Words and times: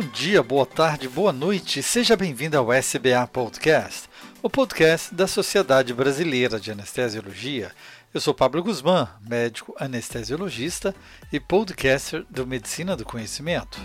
Bom 0.00 0.06
dia, 0.12 0.44
boa 0.44 0.64
tarde, 0.64 1.08
boa 1.08 1.32
noite. 1.32 1.82
Seja 1.82 2.14
bem-vindo 2.14 2.56
ao 2.56 2.72
SBA 2.72 3.26
Podcast, 3.32 4.08
o 4.40 4.48
podcast 4.48 5.12
da 5.12 5.26
Sociedade 5.26 5.92
Brasileira 5.92 6.60
de 6.60 6.70
Anestesiologia. 6.70 7.72
Eu 8.14 8.20
sou 8.20 8.32
Pablo 8.32 8.62
Guzmán, 8.62 9.08
médico 9.20 9.74
anestesiologista 9.76 10.94
e 11.32 11.40
podcaster 11.40 12.24
do 12.30 12.46
Medicina 12.46 12.94
do 12.94 13.04
Conhecimento. 13.04 13.76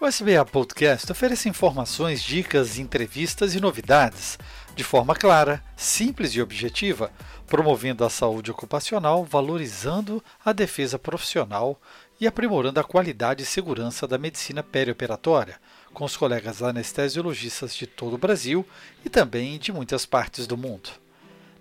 O 0.00 0.06
SBA 0.08 0.44
Podcast 0.44 1.12
oferece 1.12 1.48
informações, 1.48 2.20
dicas, 2.20 2.76
entrevistas 2.76 3.54
e 3.54 3.60
novidades 3.60 4.36
de 4.74 4.82
forma 4.82 5.14
clara, 5.14 5.62
simples 5.76 6.34
e 6.34 6.42
objetiva, 6.42 7.12
promovendo 7.46 8.04
a 8.04 8.10
saúde 8.10 8.50
ocupacional, 8.50 9.24
valorizando 9.24 10.22
a 10.44 10.52
defesa 10.52 10.98
profissional 10.98 11.80
e 12.20 12.26
aprimorando 12.26 12.80
a 12.80 12.84
qualidade 12.84 13.42
e 13.42 13.46
segurança 13.46 14.06
da 14.06 14.18
medicina 14.18 14.62
perioperatória, 14.62 15.60
com 15.92 16.04
os 16.04 16.16
colegas 16.16 16.62
anestesiologistas 16.62 17.74
de 17.74 17.86
todo 17.86 18.14
o 18.14 18.18
Brasil 18.18 18.66
e 19.04 19.08
também 19.08 19.58
de 19.58 19.72
muitas 19.72 20.04
partes 20.04 20.46
do 20.46 20.56
mundo. 20.56 20.90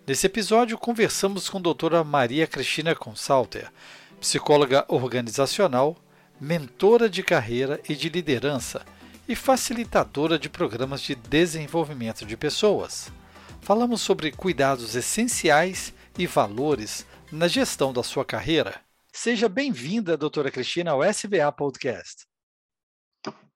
Nesse 0.07 0.25
episódio, 0.25 0.77
conversamos 0.77 1.49
com 1.49 1.59
a 1.59 1.61
doutora 1.61 2.03
Maria 2.03 2.47
Cristina 2.47 2.95
Consalter, 2.95 3.71
psicóloga 4.19 4.85
organizacional, 4.87 5.95
mentora 6.41 7.09
de 7.09 7.21
carreira 7.21 7.79
e 7.87 7.95
de 7.95 8.09
liderança 8.09 8.83
e 9.27 9.35
facilitadora 9.35 10.37
de 10.37 10.49
programas 10.49 11.01
de 11.01 11.15
desenvolvimento 11.15 12.25
de 12.25 12.35
pessoas. 12.35 13.11
Falamos 13.61 14.01
sobre 14.01 14.31
cuidados 14.31 14.95
essenciais 14.95 15.93
e 16.17 16.27
valores 16.27 17.07
na 17.31 17.47
gestão 17.47 17.93
da 17.93 18.03
sua 18.03 18.25
carreira. 18.25 18.81
Seja 19.11 19.47
bem-vinda, 19.47 20.17
doutora 20.17 20.51
Cristina, 20.51 20.91
ao 20.91 21.03
SBA 21.03 21.51
Podcast. 21.51 22.27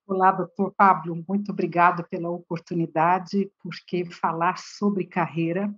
Olá, 0.05 0.31
doutor 0.31 0.73
Pablo, 0.77 1.21
muito 1.27 1.51
obrigado 1.51 2.07
pela 2.07 2.29
oportunidade, 2.29 3.51
porque 3.59 4.05
falar 4.05 4.57
sobre 4.57 5.05
carreira 5.05 5.73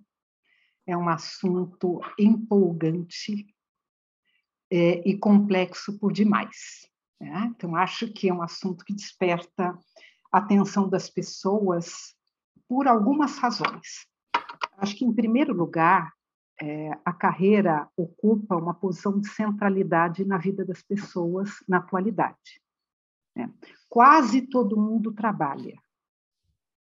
é 0.86 0.96
um 0.96 1.10
assunto 1.10 2.00
empolgante 2.18 3.48
é, 4.72 5.10
e 5.10 5.18
complexo 5.18 5.98
por 5.98 6.14
demais. 6.14 6.88
Né? 7.20 7.52
Então, 7.56 7.76
acho 7.76 8.12
que 8.12 8.30
é 8.30 8.34
um 8.34 8.42
assunto 8.42 8.86
que 8.86 8.94
desperta 8.94 9.78
a 10.32 10.38
atenção 10.38 10.88
das 10.88 11.10
pessoas 11.10 12.16
por 12.68 12.88
algumas 12.88 13.38
razões. 13.38 14.08
Acho 14.78 14.96
que, 14.96 15.06
em 15.06 15.14
primeiro 15.14 15.54
lugar, 15.54 16.14
é, 16.62 16.92
a 17.04 17.14
carreira 17.14 17.90
ocupa 17.96 18.56
uma 18.56 18.74
posição 18.74 19.20
de 19.20 19.30
centralidade 19.30 20.26
na 20.26 20.38
vida 20.38 20.66
das 20.66 20.82
pessoas 20.82 21.50
na 21.68 21.78
atualidade. 21.78 22.62
Né? 23.36 23.52
Quase 23.88 24.42
todo 24.42 24.80
mundo 24.80 25.12
trabalha 25.14 25.82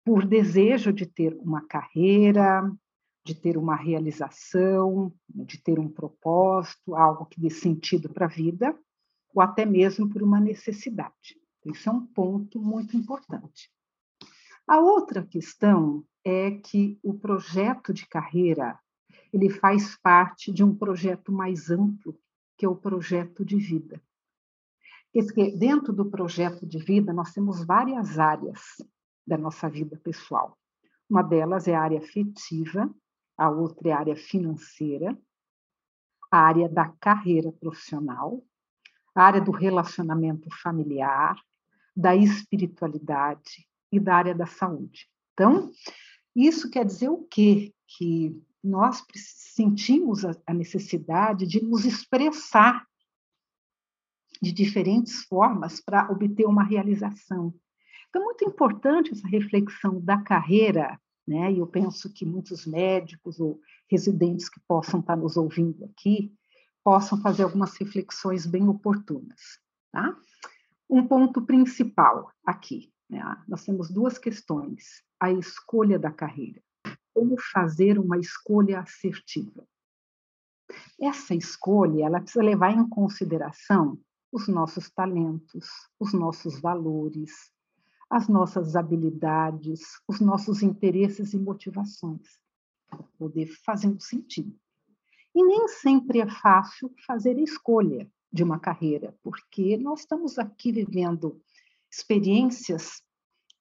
por 0.04 0.24
desejo 0.24 0.92
de 0.92 1.04
ter 1.04 1.36
uma 1.40 1.66
carreira, 1.66 2.70
de 3.24 3.34
ter 3.34 3.56
uma 3.56 3.74
realização, 3.74 5.12
de 5.28 5.60
ter 5.60 5.80
um 5.80 5.88
propósito, 5.88 6.94
algo 6.94 7.26
que 7.26 7.40
dê 7.40 7.50
sentido 7.50 8.08
para 8.08 8.26
a 8.26 8.28
vida, 8.28 8.78
ou 9.36 9.42
até 9.42 9.66
mesmo 9.66 10.08
por 10.08 10.22
uma 10.22 10.40
necessidade. 10.40 11.38
Isso 11.66 11.90
é 11.90 11.92
um 11.92 12.06
ponto 12.06 12.58
muito 12.58 12.96
importante. 12.96 13.70
A 14.66 14.80
outra 14.80 15.24
questão 15.24 16.02
é 16.24 16.52
que 16.52 16.98
o 17.02 17.12
projeto 17.12 17.92
de 17.92 18.08
carreira 18.08 18.80
ele 19.32 19.50
faz 19.50 19.94
parte 19.98 20.50
de 20.50 20.64
um 20.64 20.74
projeto 20.74 21.30
mais 21.30 21.70
amplo, 21.70 22.18
que 22.56 22.64
é 22.64 22.68
o 22.68 22.74
projeto 22.74 23.44
de 23.44 23.56
vida. 23.56 24.02
Dentro 25.58 25.92
do 25.92 26.10
projeto 26.10 26.66
de 26.66 26.78
vida 26.78 27.12
nós 27.12 27.32
temos 27.32 27.62
várias 27.62 28.18
áreas 28.18 28.60
da 29.26 29.36
nossa 29.36 29.68
vida 29.68 30.00
pessoal. 30.02 30.58
Uma 31.10 31.22
delas 31.22 31.68
é 31.68 31.74
a 31.74 31.82
área 31.82 31.98
afetiva, 31.98 32.90
a 33.36 33.50
outra 33.50 33.90
é 33.90 33.92
a 33.92 33.98
área 33.98 34.16
financeira, 34.16 35.16
a 36.30 36.38
área 36.38 36.68
da 36.68 36.88
carreira 36.98 37.52
profissional 37.52 38.42
a 39.16 39.22
área 39.22 39.40
do 39.40 39.50
relacionamento 39.50 40.48
familiar, 40.62 41.40
da 41.96 42.14
espiritualidade 42.14 43.66
e 43.90 43.98
da 43.98 44.14
área 44.14 44.34
da 44.34 44.44
saúde. 44.44 45.08
Então, 45.32 45.72
isso 46.34 46.70
quer 46.70 46.84
dizer 46.84 47.08
o 47.08 47.24
quê? 47.24 47.72
Que 47.86 48.38
nós 48.62 49.02
sentimos 49.14 50.22
a 50.24 50.52
necessidade 50.52 51.46
de 51.46 51.64
nos 51.64 51.86
expressar 51.86 52.86
de 54.42 54.52
diferentes 54.52 55.22
formas 55.24 55.80
para 55.80 56.10
obter 56.10 56.44
uma 56.44 56.62
realização. 56.62 57.54
Então, 58.10 58.20
é 58.20 58.24
muito 58.24 58.44
importante 58.44 59.12
essa 59.12 59.26
reflexão 59.26 59.98
da 59.98 60.20
carreira, 60.20 61.00
né? 61.26 61.50
E 61.52 61.58
eu 61.58 61.66
penso 61.66 62.12
que 62.12 62.26
muitos 62.26 62.66
médicos 62.66 63.40
ou 63.40 63.58
residentes 63.90 64.50
que 64.50 64.60
possam 64.68 65.00
estar 65.00 65.16
nos 65.16 65.38
ouvindo 65.38 65.86
aqui 65.86 66.36
possam 66.86 67.20
fazer 67.20 67.42
algumas 67.42 67.76
reflexões 67.76 68.46
bem 68.46 68.68
oportunas. 68.68 69.58
Tá? 69.90 70.16
Um 70.88 71.04
ponto 71.04 71.44
principal 71.44 72.30
aqui, 72.46 72.92
né? 73.10 73.20
nós 73.48 73.64
temos 73.64 73.90
duas 73.90 74.18
questões: 74.18 75.02
a 75.18 75.32
escolha 75.32 75.98
da 75.98 76.12
carreira. 76.12 76.62
Como 77.12 77.36
fazer 77.52 77.98
uma 77.98 78.18
escolha 78.18 78.78
assertiva? 78.78 79.66
Essa 81.00 81.34
escolha 81.34 82.04
ela 82.04 82.20
precisa 82.20 82.44
levar 82.44 82.70
em 82.70 82.88
consideração 82.88 83.98
os 84.30 84.46
nossos 84.46 84.88
talentos, 84.88 85.66
os 85.98 86.12
nossos 86.12 86.60
valores, 86.60 87.50
as 88.08 88.28
nossas 88.28 88.76
habilidades, 88.76 89.80
os 90.06 90.20
nossos 90.20 90.62
interesses 90.62 91.32
e 91.32 91.38
motivações, 91.38 92.38
para 92.88 93.02
poder 93.18 93.46
fazer 93.64 93.88
um 93.88 93.98
sentido. 93.98 94.56
E 95.36 95.42
nem 95.42 95.68
sempre 95.68 96.20
é 96.20 96.26
fácil 96.26 96.90
fazer 97.06 97.36
a 97.36 97.42
escolha 97.42 98.10
de 98.32 98.42
uma 98.42 98.58
carreira, 98.58 99.14
porque 99.22 99.76
nós 99.76 100.00
estamos 100.00 100.38
aqui 100.38 100.72
vivendo 100.72 101.38
experiências 101.92 103.02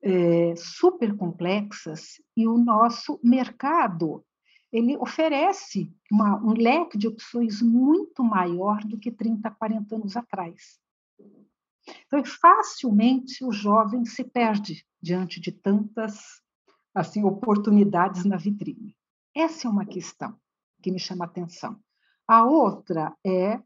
é, 0.01 0.55
super 0.55 1.17
complexas 1.17 2.21
e 2.33 2.47
o 2.47 2.57
nosso 2.57 3.19
mercado 3.21 4.25
ele 4.71 4.95
oferece 4.95 5.93
uma, 6.09 6.41
um 6.41 6.53
leque 6.53 6.97
de 6.97 7.09
opções 7.09 7.61
muito 7.61 8.23
maior 8.23 8.79
do 8.85 8.97
que 8.97 9.11
30, 9.11 9.51
40 9.51 9.95
anos 9.97 10.15
atrás. 10.15 10.79
Então, 12.07 12.23
facilmente 12.23 13.43
o 13.43 13.51
jovem 13.51 14.05
se 14.05 14.23
perde 14.23 14.85
diante 15.01 15.41
de 15.41 15.51
tantas 15.51 16.41
assim 16.93 17.25
oportunidades 17.25 18.23
na 18.23 18.37
vitrine. 18.37 18.95
Essa 19.35 19.67
é 19.67 19.69
uma 19.69 19.85
questão 19.85 20.39
que 20.85 20.91
me 20.91 20.99
chama 20.99 21.25
a 21.25 21.27
atenção. 21.27 21.79
A 22.27 22.45
outra 22.45 23.17
é, 23.25 23.59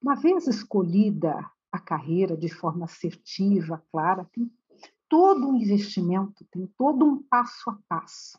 uma 0.00 0.14
vez 0.14 0.46
escolhida 0.46 1.46
a 1.70 1.78
carreira 1.78 2.34
de 2.34 2.48
forma 2.48 2.86
assertiva, 2.86 3.84
clara, 3.92 4.26
tem 4.32 4.50
todo 5.06 5.46
um 5.46 5.56
investimento, 5.56 6.42
tem 6.50 6.66
todo 6.78 7.04
um 7.04 7.22
passo 7.22 7.68
a 7.68 7.78
passo, 7.86 8.38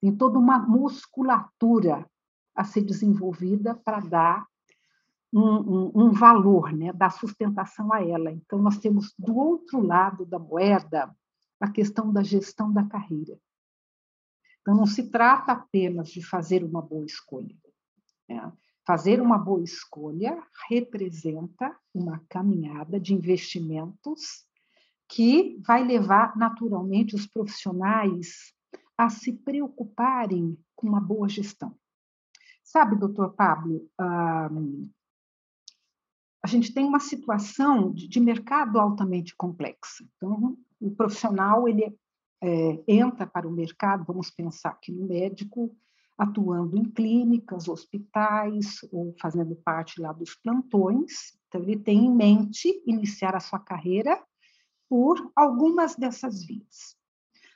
tem 0.00 0.16
toda 0.16 0.38
uma 0.38 0.58
musculatura 0.58 2.08
a 2.54 2.64
ser 2.64 2.80
desenvolvida 2.80 3.74
para 3.74 4.00
dar 4.00 4.46
um, 5.30 5.42
um, 5.42 5.92
um, 5.94 6.12
valor, 6.12 6.72
né, 6.72 6.94
dar 6.94 7.10
sustentação 7.10 7.92
a 7.92 8.02
ela. 8.02 8.32
Então, 8.32 8.58
nós 8.58 8.78
temos 8.78 9.12
do 9.18 9.36
outro 9.36 9.82
lado 9.82 10.24
da 10.24 10.38
moeda 10.38 11.14
a 11.60 11.70
questão 11.70 12.10
da 12.10 12.22
gestão 12.22 12.72
da 12.72 12.84
carreira. 12.84 13.38
Então, 14.64 14.74
não 14.74 14.86
se 14.86 15.10
trata 15.10 15.52
apenas 15.52 16.08
de 16.08 16.24
fazer 16.24 16.64
uma 16.64 16.80
boa 16.80 17.04
escolha. 17.04 17.54
Né? 18.26 18.50
Fazer 18.86 19.20
uma 19.20 19.36
boa 19.36 19.62
escolha 19.62 20.42
representa 20.70 21.76
uma 21.92 22.24
caminhada 22.30 22.98
de 22.98 23.12
investimentos 23.12 24.46
que 25.06 25.58
vai 25.60 25.84
levar 25.84 26.34
naturalmente 26.34 27.14
os 27.14 27.26
profissionais 27.26 28.54
a 28.96 29.10
se 29.10 29.34
preocuparem 29.34 30.58
com 30.74 30.88
uma 30.88 31.00
boa 31.00 31.28
gestão. 31.28 31.76
Sabe, 32.62 32.96
doutor 32.96 33.34
Pablo, 33.34 33.86
a 36.42 36.46
gente 36.46 36.72
tem 36.72 36.86
uma 36.86 37.00
situação 37.00 37.92
de 37.92 38.18
mercado 38.18 38.80
altamente 38.80 39.36
complexa. 39.36 40.08
Então, 40.16 40.56
o 40.80 40.90
profissional 40.90 41.68
ele 41.68 41.94
é, 42.46 42.84
entra 42.86 43.26
para 43.26 43.48
o 43.48 43.50
mercado, 43.50 44.04
vamos 44.06 44.30
pensar 44.30 44.68
aqui 44.68 44.92
no 44.92 45.06
médico, 45.06 45.74
atuando 46.16 46.76
em 46.76 46.84
clínicas, 46.84 47.68
hospitais, 47.68 48.80
ou 48.92 49.14
fazendo 49.18 49.56
parte 49.56 49.98
lá 49.98 50.12
dos 50.12 50.34
plantões. 50.34 51.32
Então, 51.48 51.62
ele 51.62 51.78
tem 51.78 52.04
em 52.04 52.14
mente 52.14 52.82
iniciar 52.86 53.34
a 53.34 53.40
sua 53.40 53.58
carreira 53.58 54.22
por 54.90 55.32
algumas 55.34 55.96
dessas 55.96 56.44
vias. 56.44 56.94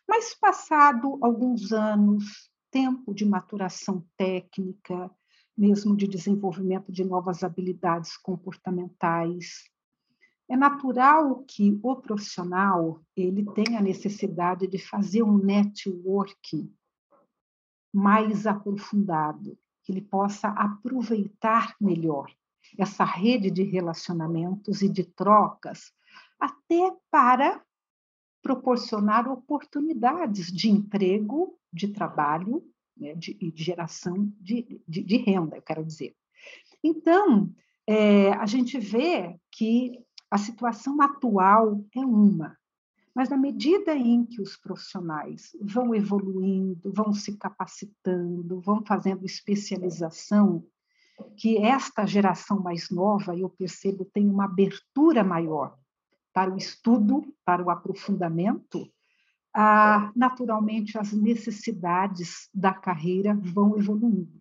Mas, 0.09 0.35
passado 0.35 1.19
alguns 1.21 1.71
anos, 1.71 2.51
tempo 2.71 3.13
de 3.13 3.27
maturação 3.27 4.03
técnica, 4.17 5.11
mesmo 5.55 5.95
de 5.95 6.09
desenvolvimento 6.09 6.91
de 6.91 7.05
novas 7.05 7.45
habilidades 7.45 8.17
comportamentais. 8.17 9.65
É 10.49 10.57
natural 10.57 11.45
que 11.47 11.79
o 11.83 11.97
profissional 11.97 13.03
ele 13.15 13.45
tenha 13.53 13.83
necessidade 13.83 14.67
de 14.67 14.79
fazer 14.79 15.23
um 15.23 15.37
networking 15.37 16.73
mais 17.93 18.47
aprofundado, 18.47 19.59
que 19.83 19.93
ele 19.93 20.01
possa 20.01 20.49
aproveitar 20.49 21.77
melhor 21.81 22.33
essa 22.79 23.05
rede 23.05 23.51
de 23.51 23.63
relacionamentos 23.63 24.83
e 24.83 24.89
de 24.89 25.05
trocas, 25.05 25.93
até 26.39 26.95
para 27.11 27.63
proporcionar 28.43 29.29
oportunidades 29.29 30.47
de 30.47 30.71
emprego, 30.71 31.59
de 31.73 31.89
trabalho, 31.89 32.65
né, 32.97 33.15
de, 33.15 33.35
de, 33.35 33.53
geração 33.63 34.33
de, 34.41 34.81
de, 34.87 35.03
de, 35.03 35.17
renda, 35.17 35.57
eu 35.57 35.63
quero 35.63 35.85
dizer. 35.85 36.15
Então, 36.83 37.53
é, 37.87 38.33
a 38.33 38.47
gente 38.47 38.79
vê 38.79 39.39
que 39.51 40.05
a 40.31 40.39
situação 40.39 41.01
atual 41.01 41.85
é 41.95 42.01
uma, 42.01 42.57
mas 43.15 43.29
na 43.29 43.37
medida 43.37 43.95
em 43.95 44.25
que 44.25 44.41
os 44.41 44.57
profissionais 44.57 45.51
vão 45.61 45.95
evoluindo, 45.95 46.93
vão 46.93 47.13
se 47.13 47.37
capacitando, 47.37 48.61
vão 48.61 48.85
fazendo 48.85 49.25
especialização, 49.25 50.65
que 51.37 51.59
esta 51.59 52.07
geração 52.07 52.61
mais 52.61 52.91
nova, 52.91 53.37
eu 53.37 53.49
percebo, 53.49 54.05
tem 54.05 54.29
uma 54.29 54.45
abertura 54.45 55.25
maior 55.25 55.77
para 56.33 56.53
o 56.53 56.57
estudo, 56.57 57.35
para 57.45 57.63
o 57.63 57.71
aprofundamento, 57.71 58.89
ah, 59.53 60.13
naturalmente 60.15 60.97
as 60.97 61.13
necessidades 61.13 62.49
da 62.55 62.73
carreira 62.73 63.35
vão 63.35 63.77
evoluindo. 63.77 64.41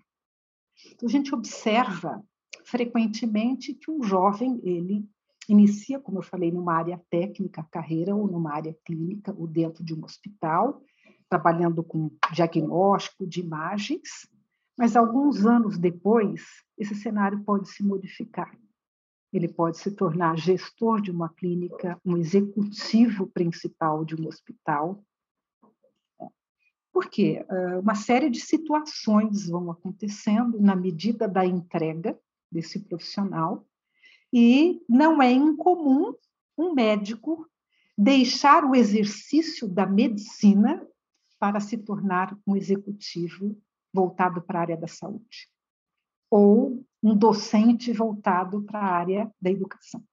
Então, 0.91 1.09
a 1.09 1.11
gente 1.11 1.33
observa 1.33 2.23
frequentemente 2.63 3.73
que 3.73 3.89
um 3.89 4.03
jovem 4.03 4.59
ele 4.63 5.09
inicia, 5.47 5.99
como 5.99 6.19
eu 6.19 6.23
falei, 6.23 6.51
numa 6.51 6.73
área 6.73 7.01
técnica, 7.09 7.67
carreira, 7.71 8.15
ou 8.15 8.27
numa 8.27 8.53
área 8.53 8.75
clínica, 8.85 9.33
ou 9.37 9.47
dentro 9.47 9.83
de 9.83 9.93
um 9.93 10.03
hospital, 10.03 10.81
trabalhando 11.29 11.83
com 11.83 12.11
diagnóstico 12.33 13.25
de 13.25 13.39
imagens, 13.39 14.27
mas 14.77 14.95
alguns 14.95 15.45
anos 15.45 15.77
depois, 15.77 16.45
esse 16.77 16.93
cenário 16.95 17.43
pode 17.43 17.69
se 17.69 17.83
modificar. 17.83 18.55
Ele 19.33 19.47
pode 19.47 19.77
se 19.77 19.91
tornar 19.91 20.37
gestor 20.37 21.01
de 21.01 21.11
uma 21.11 21.29
clínica, 21.29 21.99
um 22.05 22.15
executivo 22.15 23.27
principal 23.27 24.05
de 24.05 24.15
um 24.15 24.27
hospital. 24.27 25.03
Por 26.93 27.09
quê? 27.09 27.45
Ah, 27.49 27.79
uma 27.79 27.95
série 27.95 28.29
de 28.29 28.39
situações 28.39 29.47
vão 29.49 29.69
acontecendo 29.71 30.59
na 30.59 30.75
medida 30.75 31.27
da 31.27 31.45
entrega 31.45 32.17
desse 32.51 32.79
profissional 32.79 33.67
e 34.31 34.81
não 34.87 35.21
é 35.21 35.31
incomum 35.31 36.13
um 36.57 36.73
médico 36.73 37.47
deixar 37.97 38.63
o 38.63 38.75
exercício 38.75 39.67
da 39.67 39.85
medicina 39.85 40.85
para 41.39 41.59
se 41.59 41.77
tornar 41.77 42.37
um 42.45 42.55
executivo 42.55 43.59
voltado 43.93 44.41
para 44.41 44.59
a 44.59 44.61
área 44.61 44.77
da 44.77 44.87
saúde, 44.87 45.49
ou 46.29 46.85
um 47.01 47.15
docente 47.15 47.91
voltado 47.91 48.61
para 48.63 48.79
a 48.79 48.91
área 48.91 49.31
da 49.41 49.49
educação. 49.49 50.03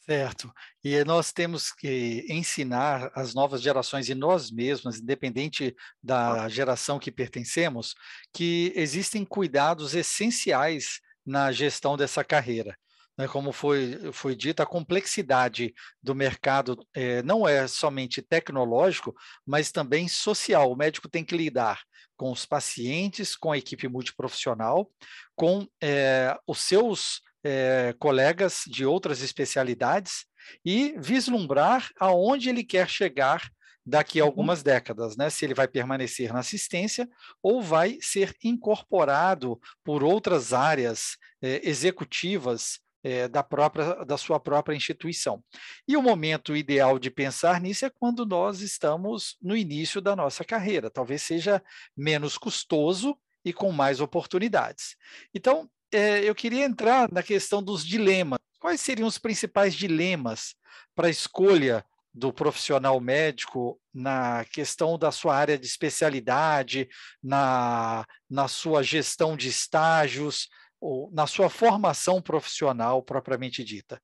Certo. 0.00 0.52
E 0.82 1.04
nós 1.04 1.30
temos 1.30 1.72
que 1.72 2.26
ensinar 2.28 3.12
as 3.14 3.34
novas 3.34 3.60
gerações 3.62 4.08
e 4.08 4.14
nós 4.14 4.50
mesmos, 4.50 4.98
independente 4.98 5.76
da 6.02 6.48
geração 6.48 6.98
que 6.98 7.12
pertencemos, 7.12 7.94
que 8.32 8.72
existem 8.74 9.24
cuidados 9.24 9.94
essenciais 9.94 11.00
na 11.24 11.52
gestão 11.52 11.96
dessa 11.96 12.24
carreira 12.24 12.76
né, 13.20 13.28
como 13.28 13.52
foi, 13.52 14.10
foi 14.12 14.34
dito, 14.34 14.62
a 14.62 14.66
complexidade 14.66 15.74
do 16.02 16.14
mercado 16.14 16.82
é, 16.94 17.22
não 17.22 17.46
é 17.46 17.68
somente 17.68 18.22
tecnológico, 18.22 19.14
mas 19.46 19.70
também 19.70 20.08
social. 20.08 20.72
O 20.72 20.76
médico 20.76 21.06
tem 21.06 21.22
que 21.22 21.36
lidar 21.36 21.82
com 22.16 22.32
os 22.32 22.46
pacientes, 22.46 23.36
com 23.36 23.52
a 23.52 23.58
equipe 23.58 23.86
multiprofissional, 23.88 24.90
com 25.36 25.68
é, 25.82 26.34
os 26.46 26.60
seus 26.60 27.20
é, 27.44 27.94
colegas 27.98 28.62
de 28.66 28.86
outras 28.86 29.20
especialidades 29.20 30.24
e 30.64 30.94
vislumbrar 30.96 31.90
aonde 31.98 32.48
ele 32.48 32.64
quer 32.64 32.88
chegar 32.88 33.50
daqui 33.84 34.18
a 34.18 34.24
uhum. 34.24 34.30
algumas 34.30 34.62
décadas, 34.62 35.14
né? 35.14 35.28
Se 35.28 35.44
ele 35.44 35.52
vai 35.52 35.68
permanecer 35.68 36.32
na 36.32 36.38
assistência 36.38 37.06
ou 37.42 37.60
vai 37.60 37.98
ser 38.00 38.34
incorporado 38.42 39.60
por 39.84 40.02
outras 40.02 40.54
áreas 40.54 41.18
eh, 41.42 41.60
executivas 41.64 42.80
é, 43.02 43.28
da, 43.28 43.42
própria, 43.42 44.04
da 44.04 44.16
sua 44.16 44.38
própria 44.38 44.74
instituição. 44.74 45.42
E 45.86 45.96
o 45.96 46.02
momento 46.02 46.56
ideal 46.56 46.98
de 46.98 47.10
pensar 47.10 47.60
nisso 47.60 47.84
é 47.84 47.90
quando 47.90 48.26
nós 48.26 48.60
estamos 48.60 49.36
no 49.40 49.56
início 49.56 50.00
da 50.00 50.14
nossa 50.14 50.44
carreira, 50.44 50.90
talvez 50.90 51.22
seja 51.22 51.62
menos 51.96 52.36
custoso 52.36 53.16
e 53.44 53.52
com 53.52 53.72
mais 53.72 54.00
oportunidades. 54.00 54.96
Então, 55.34 55.68
é, 55.92 56.20
eu 56.20 56.34
queria 56.34 56.64
entrar 56.64 57.10
na 57.10 57.22
questão 57.22 57.62
dos 57.62 57.84
dilemas. 57.84 58.38
Quais 58.58 58.80
seriam 58.80 59.08
os 59.08 59.18
principais 59.18 59.74
dilemas 59.74 60.54
para 60.94 61.06
a 61.06 61.10
escolha 61.10 61.84
do 62.12 62.32
profissional 62.32 63.00
médico 63.00 63.80
na 63.94 64.44
questão 64.52 64.98
da 64.98 65.12
sua 65.12 65.36
área 65.36 65.56
de 65.56 65.66
especialidade, 65.66 66.88
na, 67.22 68.04
na 68.28 68.48
sua 68.48 68.82
gestão 68.82 69.36
de 69.36 69.48
estágios, 69.48 70.48
ou 70.80 71.10
na 71.12 71.26
sua 71.26 71.50
formação 71.50 72.22
profissional 72.22 73.02
propriamente 73.02 73.62
dita? 73.62 74.00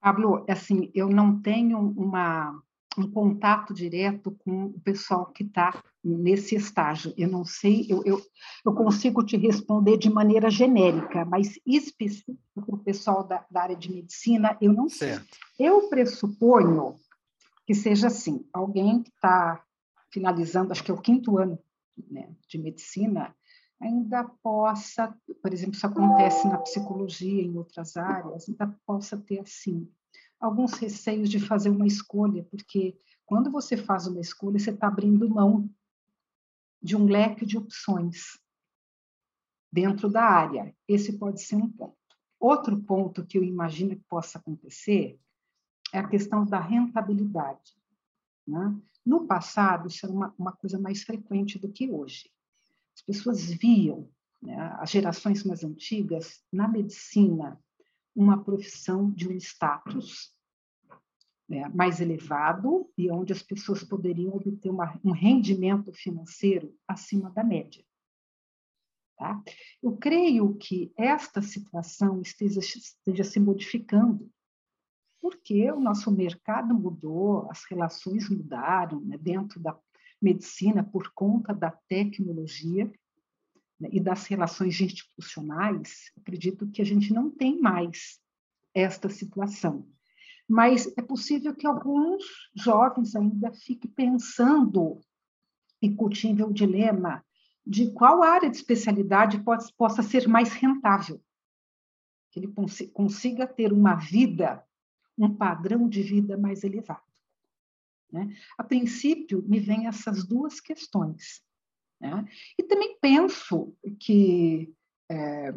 Pablo, 0.00 0.44
assim, 0.48 0.90
eu 0.94 1.08
não 1.08 1.40
tenho 1.40 1.78
uma, 1.78 2.58
um 2.98 3.10
contato 3.10 3.72
direto 3.72 4.32
com 4.44 4.66
o 4.66 4.80
pessoal 4.80 5.26
que 5.26 5.44
está 5.44 5.82
nesse 6.02 6.56
estágio. 6.56 7.12
Eu 7.16 7.28
não 7.28 7.44
sei, 7.44 7.86
eu, 7.88 8.02
eu, 8.04 8.20
eu, 8.64 8.72
consigo 8.72 9.24
te 9.24 9.36
responder 9.36 9.98
de 9.98 10.10
maneira 10.10 10.50
genérica, 10.50 11.24
mas 11.24 11.58
específico 11.66 12.38
para 12.54 12.74
o 12.74 12.78
pessoal 12.78 13.22
da, 13.22 13.44
da, 13.50 13.62
área 13.62 13.76
de 13.76 13.92
medicina, 13.92 14.56
eu 14.60 14.72
não 14.72 14.88
certo. 14.88 15.36
sei. 15.56 15.66
Eu 15.66 15.88
pressuponho 15.88 16.96
que 17.66 17.74
seja 17.74 18.06
assim: 18.06 18.46
alguém 18.52 19.02
que 19.02 19.10
está 19.10 19.62
finalizando, 20.10 20.72
acho 20.72 20.82
que 20.82 20.90
é 20.90 20.94
o 20.94 21.00
quinto 21.00 21.38
ano 21.38 21.58
né, 22.10 22.30
de 22.48 22.58
medicina, 22.58 23.34
ainda 23.80 24.24
possa, 24.24 25.16
por 25.42 25.52
exemplo, 25.52 25.74
isso 25.74 25.86
acontece 25.86 26.46
na 26.46 26.58
psicologia, 26.58 27.42
em 27.42 27.56
outras 27.56 27.96
áreas, 27.96 28.48
ainda 28.48 28.66
possa 28.84 29.16
ter, 29.16 29.40
assim, 29.40 29.90
alguns 30.38 30.74
receios 30.74 31.30
de 31.30 31.40
fazer 31.40 31.70
uma 31.70 31.86
escolha, 31.86 32.44
porque 32.44 32.98
quando 33.24 33.50
você 33.50 33.76
faz 33.76 34.06
uma 34.06 34.20
escolha, 34.20 34.58
você 34.58 34.70
está 34.70 34.88
abrindo 34.88 35.28
mão 35.28 35.70
de 36.82 36.96
um 36.96 37.04
leque 37.04 37.46
de 37.46 37.56
opções 37.56 38.38
dentro 39.72 40.08
da 40.08 40.22
área. 40.22 40.74
Esse 40.88 41.18
pode 41.18 41.42
ser 41.42 41.56
um 41.56 41.70
ponto. 41.70 41.96
Outro 42.38 42.80
ponto 42.82 43.24
que 43.24 43.38
eu 43.38 43.44
imagino 43.44 43.94
que 43.94 44.04
possa 44.08 44.38
acontecer 44.38 45.18
é 45.92 45.98
a 45.98 46.08
questão 46.08 46.44
da 46.44 46.58
rentabilidade. 46.58 47.76
Né? 48.46 48.76
No 49.04 49.26
passado, 49.26 49.88
isso 49.88 50.06
era 50.06 50.12
uma, 50.12 50.34
uma 50.38 50.52
coisa 50.52 50.78
mais 50.78 51.02
frequente 51.02 51.58
do 51.58 51.70
que 51.70 51.90
hoje. 51.90 52.30
As 53.00 53.02
pessoas 53.02 53.44
viam, 53.44 54.10
né, 54.42 54.54
as 54.78 54.90
gerações 54.90 55.42
mais 55.42 55.64
antigas, 55.64 56.44
na 56.52 56.68
medicina, 56.68 57.58
uma 58.14 58.44
profissão 58.44 59.10
de 59.10 59.26
um 59.26 59.32
status 59.36 60.34
né, 61.48 61.68
mais 61.70 62.00
elevado 62.00 62.90
e 62.96 63.10
onde 63.10 63.32
as 63.32 63.42
pessoas 63.42 63.82
poderiam 63.82 64.34
obter 64.34 64.68
uma, 64.68 65.00
um 65.02 65.12
rendimento 65.12 65.92
financeiro 65.92 66.76
acima 66.86 67.30
da 67.30 67.42
média. 67.42 67.84
Tá? 69.16 69.42
Eu 69.82 69.96
creio 69.96 70.54
que 70.54 70.92
esta 70.96 71.42
situação 71.42 72.20
esteja, 72.20 72.60
esteja 72.60 73.24
se 73.24 73.40
modificando, 73.40 74.30
porque 75.20 75.70
o 75.72 75.80
nosso 75.80 76.10
mercado 76.10 76.74
mudou, 76.74 77.50
as 77.50 77.64
relações 77.64 78.28
mudaram 78.30 79.00
né, 79.00 79.18
dentro 79.18 79.60
da 79.60 79.78
medicina 80.20 80.84
por 80.84 81.12
conta 81.12 81.54
da 81.54 81.70
tecnologia 81.88 82.90
né, 83.78 83.88
e 83.92 84.00
das 84.00 84.26
relações 84.26 84.80
institucionais, 84.80 86.12
acredito 86.16 86.70
que 86.70 86.82
a 86.82 86.84
gente 86.84 87.12
não 87.12 87.30
tem 87.30 87.60
mais 87.60 88.20
esta 88.74 89.08
situação. 89.08 89.88
Mas 90.48 90.92
é 90.96 91.02
possível 91.02 91.54
que 91.54 91.66
alguns 91.66 92.24
jovens 92.54 93.14
ainda 93.14 93.52
fiquem 93.52 93.90
pensando 93.90 95.00
e 95.80 95.94
cultivem 95.94 96.44
o 96.44 96.52
dilema 96.52 97.24
de 97.64 97.90
qual 97.92 98.22
área 98.22 98.50
de 98.50 98.56
especialidade 98.56 99.42
pode, 99.42 99.72
possa 99.74 100.02
ser 100.02 100.26
mais 100.26 100.52
rentável, 100.52 101.22
que 102.30 102.40
ele 102.40 102.52
consiga 102.92 103.46
ter 103.46 103.72
uma 103.72 103.94
vida, 103.94 104.64
um 105.16 105.32
padrão 105.34 105.88
de 105.88 106.02
vida 106.02 106.36
mais 106.36 106.64
elevado. 106.64 107.09
Né? 108.12 108.34
A 108.58 108.64
princípio, 108.64 109.42
me 109.46 109.60
vêm 109.60 109.86
essas 109.86 110.24
duas 110.26 110.60
questões. 110.60 111.42
Né? 112.00 112.24
E 112.58 112.62
também 112.62 112.98
penso 113.00 113.76
que 113.98 114.72
é, 115.10 115.52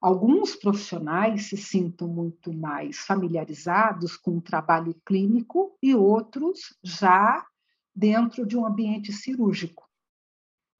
alguns 0.00 0.54
profissionais 0.56 1.46
se 1.46 1.56
sintam 1.56 2.08
muito 2.08 2.52
mais 2.52 2.98
familiarizados 2.98 4.16
com 4.16 4.38
o 4.38 4.42
trabalho 4.42 4.94
clínico 5.06 5.78
e 5.82 5.94
outros 5.94 6.76
já 6.82 7.46
dentro 7.94 8.46
de 8.46 8.56
um 8.56 8.66
ambiente 8.66 9.12
cirúrgico. 9.12 9.88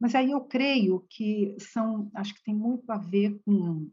Mas 0.00 0.14
aí 0.14 0.32
eu 0.32 0.40
creio 0.40 1.06
que 1.08 1.56
são, 1.58 2.10
acho 2.14 2.34
que 2.34 2.44
tem 2.44 2.54
muito 2.54 2.90
a 2.90 2.98
ver 2.98 3.40
com 3.44 3.90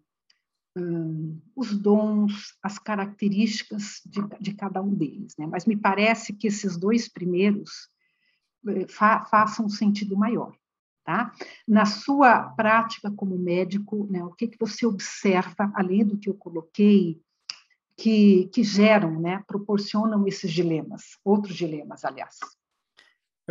hum, 0.75 1.39
os 1.55 1.75
dons, 1.77 2.55
as 2.61 2.77
características 2.79 4.01
de, 4.05 4.21
de, 4.39 4.53
cada 4.53 4.81
um 4.81 4.93
deles. 4.93 5.35
Né? 5.37 5.47
Mas 5.47 5.65
me 5.65 5.75
parece 5.75 6.33
que 6.33 6.47
esses 6.47 6.77
dois 6.77 7.07
primeiros 7.07 7.89
eh, 8.67 8.87
fa 8.87 9.25
façam 9.25 9.65
um 9.65 9.69
sentido 9.69 10.17
maior. 10.17 10.55
Tá? 11.03 11.31
Na 11.67 11.85
sua 11.85 12.49
prática 12.49 13.11
como 13.11 13.35
médico, 13.37 14.07
né, 14.11 14.23
o 14.23 14.31
que, 14.31 14.47
que 14.47 14.57
você 14.59 14.85
observa, 14.85 15.71
além 15.75 16.05
do 16.05 16.17
que 16.17 16.29
eu 16.29 16.35
coloquei, 16.35 17.19
que, 17.97 18.47
que 18.53 18.63
geram, 18.63 19.19
né, 19.19 19.43
proporcionam 19.47 20.27
esses 20.27 20.51
dilemas, 20.51 21.17
outros 21.23 21.55
dilemas, 21.55 22.05
aliás? 22.05 22.37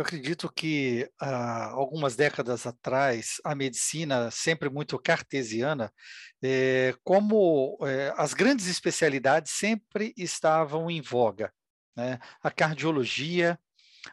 Eu 0.01 0.03
acredito 0.03 0.51
que 0.51 1.07
ah, 1.19 1.65
algumas 1.65 2.15
décadas 2.15 2.65
atrás 2.65 3.35
a 3.43 3.53
medicina, 3.53 4.31
sempre 4.31 4.67
muito 4.67 4.97
cartesiana, 4.97 5.93
eh, 6.41 6.95
como 7.03 7.77
eh, 7.83 8.11
as 8.17 8.33
grandes 8.33 8.65
especialidades 8.65 9.51
sempre 9.51 10.11
estavam 10.17 10.89
em 10.89 11.01
voga. 11.01 11.53
Né? 11.95 12.17
A 12.41 12.49
cardiologia, 12.49 13.59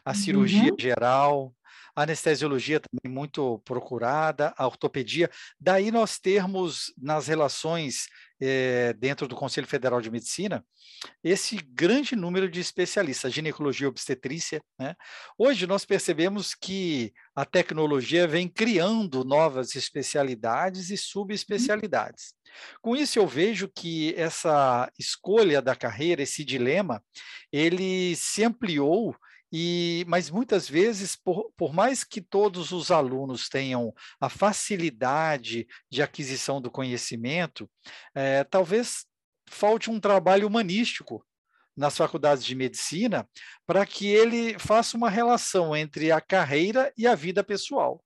a 0.05 0.13
cirurgia 0.13 0.71
uhum. 0.71 0.79
geral, 0.79 1.55
anestesiologia 2.03 2.79
também 2.79 3.13
muito 3.13 3.59
procurada, 3.59 4.53
a 4.57 4.65
ortopedia. 4.65 5.29
Daí 5.59 5.91
nós 5.91 6.19
termos 6.19 6.93
nas 6.97 7.27
relações 7.27 8.07
é, 8.41 8.93
dentro 8.93 9.27
do 9.27 9.35
Conselho 9.35 9.67
Federal 9.67 10.01
de 10.01 10.09
Medicina 10.09 10.63
esse 11.23 11.57
grande 11.57 12.15
número 12.15 12.49
de 12.49 12.59
especialistas, 12.59 13.33
ginecologia 13.33 13.85
e 13.85 13.89
obstetrícia. 13.89 14.61
Né? 14.77 14.95
Hoje 15.37 15.65
nós 15.65 15.85
percebemos 15.85 16.53
que 16.53 17.13
a 17.35 17.45
tecnologia 17.45 18.27
vem 18.27 18.47
criando 18.47 19.23
novas 19.23 19.75
especialidades 19.75 20.89
e 20.89 20.97
subespecialidades. 20.97 22.33
Com 22.81 22.95
isso 22.95 23.19
eu 23.19 23.27
vejo 23.27 23.69
que 23.73 24.13
essa 24.15 24.91
escolha 24.97 25.61
da 25.61 25.75
carreira, 25.75 26.21
esse 26.21 26.43
dilema, 26.43 27.01
ele 27.51 28.15
se 28.15 28.43
ampliou 28.43 29.15
e, 29.51 30.05
mas 30.07 30.29
muitas 30.29 30.69
vezes, 30.69 31.15
por, 31.15 31.51
por 31.57 31.73
mais 31.73 32.03
que 32.03 32.21
todos 32.21 32.71
os 32.71 32.91
alunos 32.91 33.49
tenham 33.49 33.93
a 34.19 34.29
facilidade 34.29 35.67
de 35.89 36.01
aquisição 36.01 36.61
do 36.61 36.69
conhecimento, 36.69 37.69
é, 38.13 38.43
talvez 38.43 39.05
falte 39.47 39.89
um 39.89 39.99
trabalho 39.99 40.47
humanístico 40.47 41.25
nas 41.75 41.97
faculdades 41.97 42.43
de 42.43 42.53
medicina 42.53 43.27
para 43.65 43.85
que 43.85 44.07
ele 44.07 44.59
faça 44.59 44.97
uma 44.97 45.09
relação 45.09 45.75
entre 45.75 46.11
a 46.11 46.21
carreira 46.21 46.93
e 46.97 47.07
a 47.07 47.15
vida 47.15 47.43
pessoal 47.43 48.03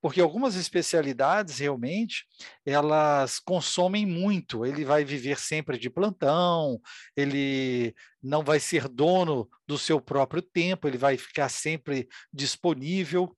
porque 0.00 0.20
algumas 0.20 0.54
especialidades 0.54 1.58
realmente 1.58 2.24
elas 2.64 3.38
consomem 3.38 4.06
muito. 4.06 4.64
Ele 4.64 4.84
vai 4.84 5.04
viver 5.04 5.38
sempre 5.38 5.78
de 5.78 5.90
plantão, 5.90 6.80
ele 7.16 7.94
não 8.22 8.42
vai 8.42 8.60
ser 8.60 8.88
dono 8.88 9.48
do 9.66 9.78
seu 9.78 10.00
próprio 10.00 10.42
tempo, 10.42 10.86
ele 10.86 10.98
vai 10.98 11.16
ficar 11.16 11.48
sempre 11.48 12.08
disponível. 12.32 13.36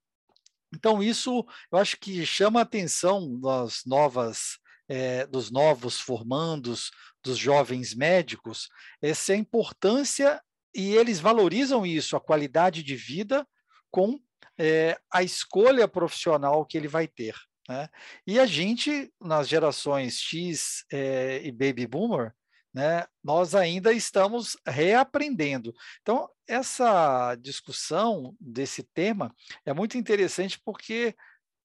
Então 0.74 1.02
isso 1.02 1.46
eu 1.72 1.78
acho 1.78 1.96
que 1.98 2.26
chama 2.26 2.60
a 2.60 2.62
atenção 2.62 3.40
das 3.40 3.82
novas 3.86 4.58
é, 4.88 5.26
dos 5.26 5.50
novos 5.50 6.00
formandos, 6.00 6.90
dos 7.22 7.36
jovens 7.36 7.94
médicos, 7.94 8.68
essa 9.02 9.34
importância 9.34 10.40
e 10.74 10.94
eles 10.94 11.20
valorizam 11.20 11.84
isso, 11.84 12.16
a 12.16 12.20
qualidade 12.20 12.82
de 12.82 12.96
vida 12.96 13.46
com 13.90 14.18
é, 14.58 14.98
a 15.10 15.22
escolha 15.22 15.86
profissional 15.86 16.64
que 16.66 16.76
ele 16.76 16.88
vai 16.88 17.06
ter. 17.06 17.34
Né? 17.68 17.88
E 18.26 18.38
a 18.40 18.46
gente, 18.46 19.12
nas 19.20 19.48
gerações 19.48 20.18
X 20.18 20.84
é, 20.90 21.40
e 21.44 21.52
Baby 21.52 21.86
Boomer, 21.86 22.32
né, 22.74 23.06
nós 23.24 23.54
ainda 23.54 23.92
estamos 23.92 24.56
reaprendendo. 24.66 25.74
Então, 26.02 26.28
essa 26.46 27.34
discussão 27.36 28.34
desse 28.40 28.82
tema 28.82 29.34
é 29.64 29.72
muito 29.72 29.98
interessante 29.98 30.60
porque 30.64 31.14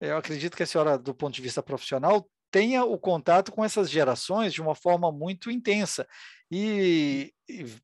eu 0.01 0.17
acredito 0.17 0.57
que 0.57 0.63
a 0.63 0.65
senhora, 0.65 0.97
do 0.97 1.13
ponto 1.13 1.33
de 1.33 1.41
vista 1.41 1.63
profissional, 1.63 2.29
tenha 2.51 2.83
o 2.83 2.99
contato 2.99 3.51
com 3.51 3.63
essas 3.63 3.89
gerações 3.89 4.53
de 4.53 4.61
uma 4.61 4.75
forma 4.75 5.11
muito 5.11 5.49
intensa. 5.49 6.07
E, 6.55 7.33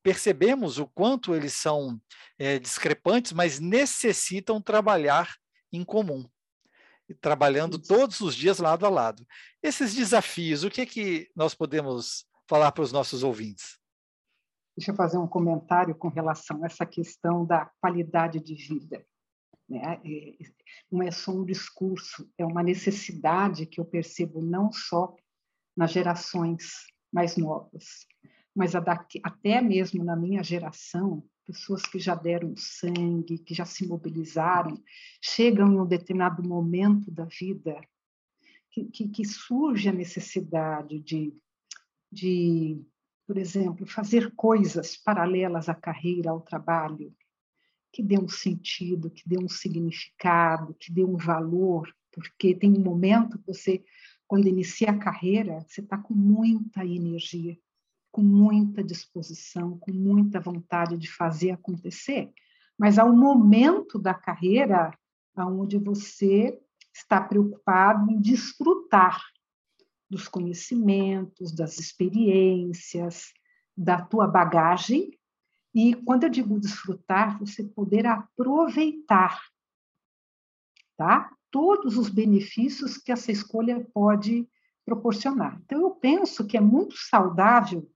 percebemos 0.04 0.78
o 0.78 0.86
quanto 0.86 1.34
eles 1.34 1.54
são 1.54 2.00
é, 2.38 2.60
discrepantes, 2.60 3.34
mas 3.34 3.60
necessitam 3.60 4.62
trabalhar 4.62 5.36
em 5.74 5.84
comum, 5.84 6.24
trabalhando 7.20 7.80
todos 7.80 8.22
os 8.22 8.36
dias 8.36 8.60
lado 8.60 8.86
a 8.86 8.90
lado. 8.90 9.26
Esses 9.64 9.96
desafios, 9.96 10.64
o 10.64 10.70
que, 10.70 10.82
é 10.82 10.86
que 10.86 11.32
nós 11.36 11.56
podemos 11.56 12.28
falar 12.48 12.72
para 12.72 12.84
os 12.84 12.92
nossos 12.92 13.24
ouvintes? 13.24 13.80
Deixa 14.78 14.92
eu 14.92 14.96
fazer 14.96 15.18
um 15.18 15.28
comentário 15.28 15.96
com 15.96 16.08
relação 16.08 16.62
a 16.62 16.68
essa 16.68 16.86
questão 16.86 17.44
da 17.44 17.66
qualidade 17.82 18.40
de 18.40 18.54
vida. 18.54 19.04
Né? 19.68 20.00
Não 20.92 21.02
é 21.02 21.10
só 21.10 21.32
um 21.32 21.44
discurso, 21.44 22.32
é 22.38 22.46
uma 22.46 22.62
necessidade 22.62 23.66
que 23.66 23.82
eu 23.82 23.86
percebo 23.86 24.44
não 24.44 24.72
só 24.72 25.16
nas 25.76 25.92
gerações 25.92 26.86
mais 27.12 27.36
novas, 27.36 28.06
mas 28.60 28.76
até 28.76 29.62
mesmo 29.62 30.04
na 30.04 30.18
minha 30.18 30.44
geração, 30.44 31.24
pessoas 31.46 31.82
que 31.84 31.98
já 31.98 32.14
deram 32.14 32.54
sangue, 32.58 33.38
que 33.38 33.54
já 33.54 33.64
se 33.64 33.88
mobilizaram, 33.88 34.78
chegam 35.22 35.72
em 35.72 35.80
um 35.80 35.86
determinado 35.86 36.46
momento 36.46 37.10
da 37.10 37.24
vida 37.24 37.80
que, 38.70 38.84
que, 38.84 39.08
que 39.08 39.24
surge 39.24 39.88
a 39.88 39.94
necessidade 39.94 41.00
de, 41.00 41.34
de, 42.12 42.84
por 43.26 43.38
exemplo, 43.38 43.88
fazer 43.88 44.36
coisas 44.36 44.98
paralelas 44.98 45.70
à 45.70 45.74
carreira, 45.74 46.32
ao 46.32 46.42
trabalho, 46.42 47.16
que 47.94 48.04
dê 48.04 48.20
um 48.20 48.28
sentido, 48.28 49.10
que 49.10 49.24
dê 49.26 49.40
um 49.42 49.48
significado, 49.48 50.76
que 50.78 50.92
dê 50.92 51.06
um 51.06 51.16
valor, 51.16 51.90
porque 52.12 52.54
tem 52.54 52.74
um 52.74 52.84
momento 52.84 53.40
que 53.40 53.48
você, 53.48 53.86
quando 54.28 54.50
inicia 54.50 54.90
a 54.90 55.00
carreira, 55.00 55.66
você 55.66 55.80
está 55.80 55.98
com 55.98 56.14
muita 56.14 56.86
energia, 56.86 57.58
com 58.20 58.24
muita 58.24 58.84
disposição, 58.84 59.78
com 59.80 59.94
muita 59.94 60.42
vontade 60.42 60.98
de 60.98 61.10
fazer 61.10 61.52
acontecer, 61.52 62.34
mas 62.78 63.00
há 63.00 63.06
um 63.06 63.16
momento 63.16 63.98
da 63.98 64.14
carreira 64.14 64.92
onde 65.38 65.78
você 65.78 66.60
está 66.94 67.22
preocupado 67.22 68.12
em 68.12 68.20
desfrutar 68.20 69.22
dos 70.10 70.28
conhecimentos, 70.28 71.54
das 71.54 71.80
experiências, 71.80 73.32
da 73.78 74.02
tua 74.02 74.28
bagagem 74.28 75.18
e 75.74 75.94
quando 75.94 76.26
eu 76.26 76.30
digo 76.30 76.60
desfrutar, 76.60 77.40
você 77.40 77.64
poder 77.64 78.06
aproveitar, 78.06 79.40
tá? 80.98 81.32
Todos 81.50 81.96
os 81.96 82.10
benefícios 82.10 82.98
que 82.98 83.14
essa 83.14 83.32
escolha 83.32 83.88
pode 83.94 84.46
proporcionar. 84.84 85.62
Então, 85.64 85.80
eu 85.80 85.92
penso 85.92 86.46
que 86.46 86.58
é 86.58 86.62
muito 86.62 86.98
saudável 86.98 87.90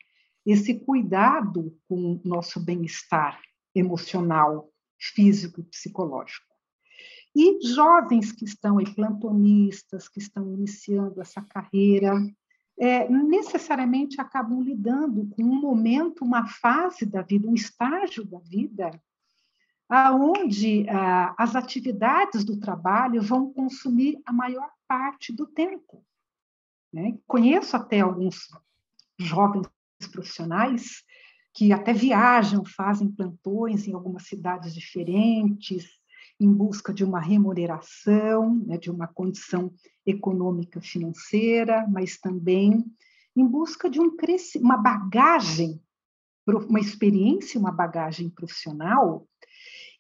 esse 0.45 0.79
cuidado 0.79 1.77
com 1.87 2.13
o 2.15 2.21
nosso 2.23 2.59
bem-estar 2.59 3.39
emocional, 3.73 4.69
físico 4.99 5.61
e 5.61 5.63
psicológico. 5.63 6.53
E 7.35 7.65
jovens 7.67 8.31
que 8.31 8.45
estão 8.45 8.77
aí, 8.77 8.93
plantonistas, 8.93 10.07
que 10.07 10.19
estão 10.19 10.53
iniciando 10.53 11.19
essa 11.19 11.41
carreira, 11.41 12.13
é, 12.77 13.09
necessariamente 13.09 14.19
acabam 14.19 14.61
lidando 14.61 15.27
com 15.29 15.43
um 15.43 15.59
momento, 15.59 16.23
uma 16.23 16.47
fase 16.47 17.05
da 17.05 17.21
vida, 17.21 17.47
um 17.47 17.53
estágio 17.53 18.25
da 18.25 18.39
vida, 18.39 18.91
aonde 19.89 20.87
ah, 20.89 21.35
as 21.37 21.55
atividades 21.55 22.43
do 22.43 22.59
trabalho 22.59 23.21
vão 23.21 23.51
consumir 23.53 24.19
a 24.25 24.33
maior 24.33 24.71
parte 24.87 25.31
do 25.31 25.45
tempo. 25.45 26.03
Né? 26.91 27.17
Conheço 27.27 27.75
até 27.75 27.99
alguns 27.99 28.47
jovens 29.19 29.67
profissionais 30.07 31.03
que 31.53 31.71
até 31.71 31.93
viajam, 31.93 32.65
fazem 32.65 33.11
plantões 33.11 33.87
em 33.87 33.93
algumas 33.93 34.23
cidades 34.23 34.73
diferentes, 34.73 35.85
em 36.39 36.51
busca 36.51 36.93
de 36.93 37.03
uma 37.03 37.19
remuneração, 37.19 38.55
né, 38.65 38.77
de 38.77 38.89
uma 38.89 39.07
condição 39.07 39.71
econômica 40.05 40.81
financeira, 40.81 41.85
mas 41.87 42.17
também 42.17 42.83
em 43.35 43.47
busca 43.47 43.89
de 43.89 43.99
um 43.99 44.15
uma 44.61 44.77
bagagem, 44.77 45.81
uma 46.47 46.79
experiência, 46.79 47.59
uma 47.59 47.71
bagagem 47.71 48.29
profissional, 48.29 49.27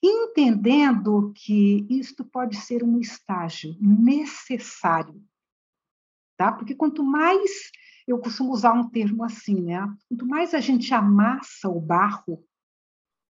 entendendo 0.01 1.31
que 1.33 1.85
isto 1.89 2.25
pode 2.25 2.57
ser 2.57 2.83
um 2.83 2.99
estágio 2.99 3.75
necessário, 3.79 5.23
tá? 6.35 6.51
Porque 6.51 6.75
quanto 6.75 7.03
mais 7.03 7.71
eu 8.07 8.19
costumo 8.19 8.51
usar 8.51 8.73
um 8.73 8.89
termo 8.89 9.23
assim, 9.23 9.61
né? 9.61 9.87
Quanto 10.07 10.27
mais 10.27 10.53
a 10.53 10.59
gente 10.59 10.93
amassa 10.93 11.69
o 11.69 11.79
barro, 11.79 12.43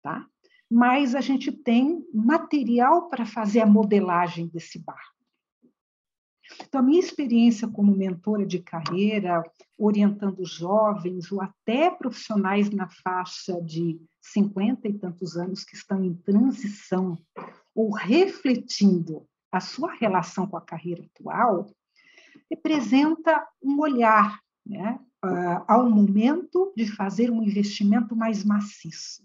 tá? 0.01 0.25
Mais 0.69 1.13
a 1.13 1.21
gente 1.21 1.51
tem 1.51 2.03
material 2.13 3.07
para 3.09 3.25
fazer 3.25 3.61
a 3.61 3.65
modelagem 3.65 4.47
desse 4.47 4.79
barro. 4.79 5.15
Então, 6.61 6.79
a 6.79 6.83
minha 6.83 6.99
experiência 6.99 7.67
como 7.67 7.95
mentora 7.95 8.45
de 8.45 8.59
carreira, 8.59 9.43
orientando 9.77 10.45
jovens 10.45 11.31
ou 11.31 11.41
até 11.41 11.89
profissionais 11.89 12.69
na 12.69 12.87
faixa 12.87 13.59
de 13.61 13.99
50 14.21 14.87
e 14.87 14.93
tantos 14.93 15.35
anos 15.37 15.63
que 15.63 15.75
estão 15.75 16.03
em 16.03 16.13
transição 16.13 17.17
ou 17.73 17.91
refletindo 17.91 19.27
a 19.51 19.59
sua 19.59 19.93
relação 19.93 20.47
com 20.47 20.57
a 20.57 20.61
carreira 20.61 21.03
atual, 21.03 21.67
representa 22.49 23.45
um 23.61 23.79
olhar 23.79 24.39
né, 24.65 24.99
ao 25.67 25.89
momento 25.89 26.73
de 26.75 26.87
fazer 26.87 27.29
um 27.31 27.43
investimento 27.43 28.15
mais 28.15 28.43
maciço. 28.43 29.23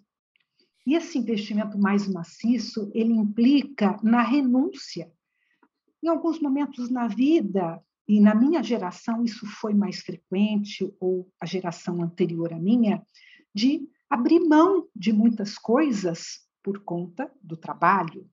E 0.86 0.94
esse 0.94 1.18
investimento 1.18 1.78
mais 1.78 2.08
maciço, 2.08 2.90
ele 2.94 3.12
implica 3.12 3.98
na 4.02 4.22
renúncia. 4.22 5.10
Em 6.02 6.08
alguns 6.08 6.40
momentos 6.40 6.90
na 6.90 7.06
vida, 7.06 7.82
e 8.08 8.18
na 8.18 8.34
minha 8.34 8.62
geração 8.62 9.22
isso 9.24 9.46
foi 9.46 9.74
mais 9.74 10.00
frequente, 10.00 10.92
ou 10.98 11.30
a 11.38 11.46
geração 11.46 12.02
anterior 12.02 12.52
à 12.52 12.58
minha, 12.58 13.06
de 13.54 13.88
abrir 14.08 14.40
mão 14.40 14.88
de 14.96 15.12
muitas 15.12 15.56
coisas 15.56 16.40
por 16.62 16.80
conta 16.80 17.30
do 17.42 17.56
trabalho, 17.56 18.28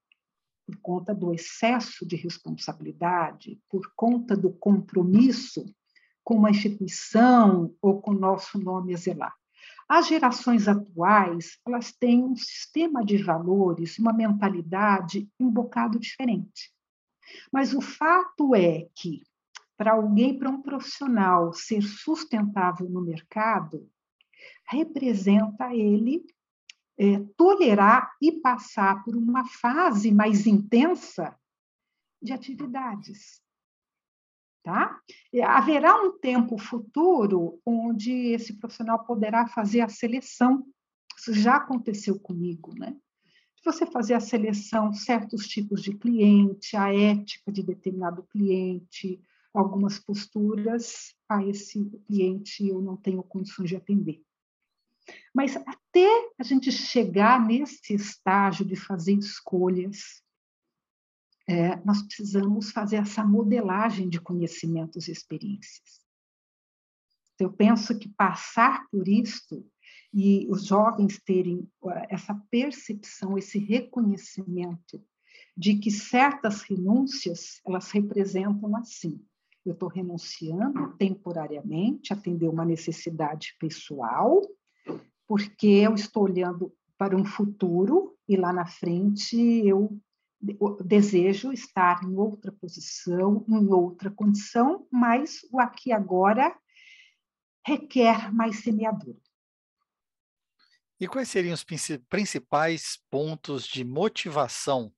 por 0.65 0.77
conta 0.77 1.13
do 1.13 1.33
excesso 1.33 2.05
de 2.05 2.15
responsabilidade, 2.15 3.61
por 3.69 3.91
conta 3.95 4.35
do 4.35 4.51
compromisso 4.51 5.65
com 6.27 6.35
uma 6.35 6.49
instituição 6.49 7.73
ou 7.81 8.01
com 8.01 8.11
o 8.11 8.19
nosso 8.19 8.59
nome 8.59 8.93
a 8.93 8.97
zelar. 8.97 9.33
As 9.87 10.07
gerações 10.07 10.67
atuais, 10.67 11.57
elas 11.65 11.93
têm 11.93 12.21
um 12.21 12.35
sistema 12.35 13.01
de 13.01 13.23
valores, 13.23 13.97
uma 13.97 14.11
mentalidade 14.11 15.31
um 15.39 15.49
bocado 15.49 15.97
diferente. 15.97 16.69
Mas 17.49 17.73
o 17.73 17.79
fato 17.79 18.53
é 18.53 18.89
que, 18.93 19.23
para 19.77 19.93
alguém, 19.93 20.37
para 20.37 20.49
um 20.49 20.61
profissional 20.61 21.53
ser 21.53 21.81
sustentável 21.81 22.89
no 22.89 22.99
mercado, 22.99 23.89
representa 24.67 25.73
ele 25.73 26.25
é, 26.97 27.19
tolerar 27.37 28.17
e 28.21 28.33
passar 28.33 29.01
por 29.05 29.15
uma 29.15 29.45
fase 29.45 30.11
mais 30.11 30.45
intensa 30.45 31.39
de 32.21 32.33
atividades. 32.33 33.46
Tá? 34.63 34.99
Haverá 35.45 35.95
um 36.01 36.17
tempo 36.19 36.57
futuro 36.57 37.59
onde 37.65 38.11
esse 38.11 38.57
profissional 38.57 39.05
poderá 39.05 39.47
fazer 39.47 39.81
a 39.81 39.89
seleção. 39.89 40.65
Isso 41.17 41.33
já 41.33 41.55
aconteceu 41.55 42.19
comigo, 42.19 42.73
né? 42.77 42.95
Você 43.63 43.85
fazer 43.85 44.13
a 44.13 44.19
seleção, 44.19 44.93
certos 44.93 45.47
tipos 45.47 45.81
de 45.81 45.93
cliente, 45.93 46.75
a 46.77 46.93
ética 46.93 47.51
de 47.51 47.63
determinado 47.63 48.23
cliente, 48.23 49.19
algumas 49.53 49.99
posturas, 49.99 51.15
a 51.27 51.43
esse 51.45 51.83
cliente 52.05 52.67
eu 52.67 52.81
não 52.81 52.95
tenho 52.95 53.23
condições 53.23 53.69
de 53.69 53.75
atender. 53.75 54.21
Mas 55.33 55.55
até 55.55 56.07
a 56.37 56.43
gente 56.43 56.71
chegar 56.71 57.45
nesse 57.45 57.93
estágio 57.93 58.65
de 58.65 58.75
fazer 58.75 59.13
escolhas, 59.13 60.21
é, 61.47 61.77
nós 61.85 62.01
precisamos 62.03 62.71
fazer 62.71 62.97
essa 62.97 63.23
modelagem 63.23 64.09
de 64.09 64.19
conhecimentos 64.19 65.07
e 65.07 65.11
experiências. 65.11 66.05
Eu 67.39 67.51
penso 67.53 67.97
que 67.97 68.09
passar 68.09 68.85
por 68.89 69.07
isto 69.07 69.65
e 70.13 70.47
os 70.49 70.65
jovens 70.65 71.21
terem 71.23 71.69
essa 72.09 72.33
percepção, 72.49 73.37
esse 73.37 73.59
reconhecimento 73.59 75.01
de 75.55 75.75
que 75.77 75.89
certas 75.89 76.63
renúncias 76.63 77.61
elas 77.65 77.91
representam 77.91 78.75
assim. 78.75 79.23
Eu 79.65 79.73
estou 79.73 79.89
renunciando 79.89 80.95
temporariamente, 80.97 82.13
atender 82.13 82.47
uma 82.47 82.65
necessidade 82.65 83.55
pessoal, 83.59 84.41
porque 85.27 85.67
eu 85.67 85.93
estou 85.93 86.23
olhando 86.23 86.73
para 86.97 87.15
um 87.15 87.25
futuro 87.25 88.17
e 88.27 88.35
lá 88.35 88.51
na 88.51 88.65
frente 88.65 89.37
eu 89.37 89.99
desejo 90.83 91.51
estar 91.51 92.03
em 92.03 92.15
outra 92.15 92.51
posição, 92.51 93.43
em 93.47 93.67
outra 93.67 94.11
condição, 94.11 94.87
mas 94.91 95.41
o 95.51 95.59
aqui 95.59 95.91
agora 95.91 96.55
requer 97.65 98.33
mais 98.33 98.61
semeadura. 98.61 99.19
E 100.99 101.07
quais 101.07 101.29
seriam 101.29 101.53
os 101.53 101.65
principais 102.09 102.99
pontos 103.09 103.67
de 103.67 103.83
motivação 103.83 104.91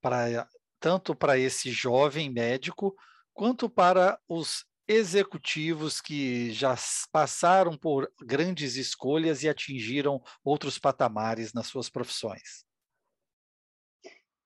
para 0.00 0.48
tanto 0.80 1.14
para 1.14 1.38
esse 1.38 1.70
jovem 1.70 2.30
médico 2.30 2.96
quanto 3.32 3.68
para 3.68 4.18
os 4.26 4.64
executivos 4.88 6.00
que 6.00 6.52
já 6.52 6.74
passaram 7.12 7.76
por 7.76 8.10
grandes 8.22 8.74
escolhas 8.74 9.42
e 9.42 9.48
atingiram 9.48 10.20
outros 10.42 10.78
patamares 10.78 11.52
nas 11.52 11.68
suas 11.68 11.88
profissões? 11.88 12.64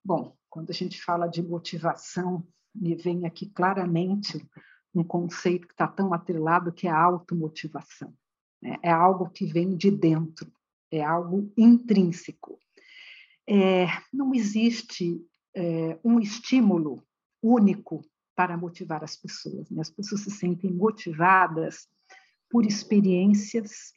Bom, 0.05 0.37
quando 0.51 0.69
a 0.69 0.73
gente 0.73 1.01
fala 1.01 1.25
de 1.25 1.41
motivação, 1.41 2.47
me 2.75 2.93
vem 2.93 3.25
aqui 3.25 3.49
claramente 3.49 4.47
um 4.93 5.03
conceito 5.03 5.67
que 5.67 5.73
está 5.73 5.87
tão 5.87 6.13
atrelado 6.13 6.71
que 6.71 6.87
é 6.87 6.91
a 6.91 7.01
automotivação. 7.01 8.13
Né? 8.61 8.77
É 8.83 8.91
algo 8.91 9.31
que 9.31 9.47
vem 9.47 9.75
de 9.75 9.89
dentro, 9.89 10.53
é 10.91 11.03
algo 11.03 11.51
intrínseco. 11.57 12.59
É, 13.49 13.87
não 14.13 14.31
existe 14.35 15.19
é, 15.55 15.99
um 16.03 16.19
estímulo 16.19 17.03
único 17.41 18.05
para 18.35 18.55
motivar 18.55 19.03
as 19.03 19.15
pessoas. 19.15 19.71
Né? 19.71 19.81
As 19.81 19.89
pessoas 19.89 20.21
se 20.21 20.29
sentem 20.29 20.71
motivadas 20.71 21.87
por 22.47 22.63
experiências, 22.63 23.91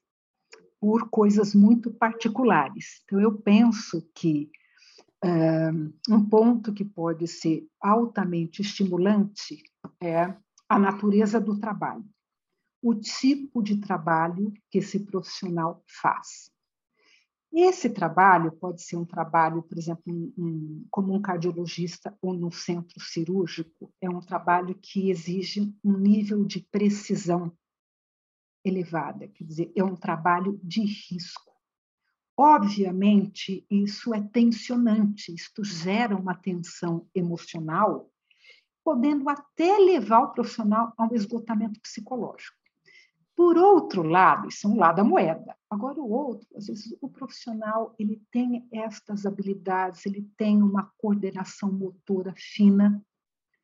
por 0.80 1.10
coisas 1.10 1.54
muito 1.54 1.92
particulares. 1.92 3.02
Então, 3.04 3.20
eu 3.20 3.36
penso 3.36 4.08
que 4.14 4.50
um 6.08 6.28
ponto 6.28 6.72
que 6.72 6.84
pode 6.84 7.26
ser 7.26 7.66
altamente 7.80 8.62
estimulante 8.62 9.62
é 10.00 10.34
a 10.68 10.78
natureza 10.78 11.40
do 11.40 11.58
trabalho, 11.58 12.04
o 12.82 12.94
tipo 12.94 13.62
de 13.62 13.80
trabalho 13.80 14.52
que 14.70 14.78
esse 14.78 15.00
profissional 15.00 15.82
faz. 15.86 16.50
Esse 17.50 17.88
trabalho 17.88 18.52
pode 18.52 18.82
ser 18.82 18.96
um 18.96 19.06
trabalho, 19.06 19.62
por 19.62 19.78
exemplo, 19.78 20.02
um, 20.06 20.86
como 20.90 21.14
um 21.14 21.20
cardiologista 21.20 22.16
ou 22.20 22.34
no 22.34 22.52
centro 22.52 23.00
cirúrgico, 23.00 23.92
é 24.00 24.08
um 24.08 24.20
trabalho 24.20 24.74
que 24.74 25.10
exige 25.10 25.74
um 25.82 25.96
nível 25.96 26.44
de 26.44 26.60
precisão 26.60 27.50
elevada, 28.62 29.26
quer 29.28 29.44
dizer, 29.44 29.72
é 29.74 29.82
um 29.82 29.96
trabalho 29.96 30.60
de 30.62 30.82
risco. 30.82 31.57
Obviamente, 32.40 33.66
isso 33.68 34.14
é 34.14 34.20
tensionante, 34.20 35.34
isto 35.34 35.64
gera 35.64 36.16
uma 36.16 36.36
tensão 36.36 37.04
emocional, 37.12 38.12
podendo 38.84 39.28
até 39.28 39.76
levar 39.76 40.20
o 40.20 40.32
profissional 40.32 40.92
a 40.96 41.04
um 41.04 41.14
esgotamento 41.16 41.80
psicológico. 41.80 42.56
Por 43.34 43.58
outro 43.58 44.04
lado, 44.04 44.46
isso 44.46 44.68
é 44.68 44.70
um 44.70 44.78
lado 44.78 44.98
da 44.98 45.04
moeda. 45.04 45.56
Agora, 45.68 46.00
o 46.00 46.08
outro, 46.12 46.46
às 46.56 46.68
vezes, 46.68 46.96
o 47.00 47.08
profissional 47.08 47.92
ele 47.98 48.22
tem 48.30 48.68
estas 48.72 49.26
habilidades, 49.26 50.06
ele 50.06 50.22
tem 50.36 50.62
uma 50.62 50.92
coordenação 50.96 51.72
motora 51.72 52.32
fina, 52.36 53.04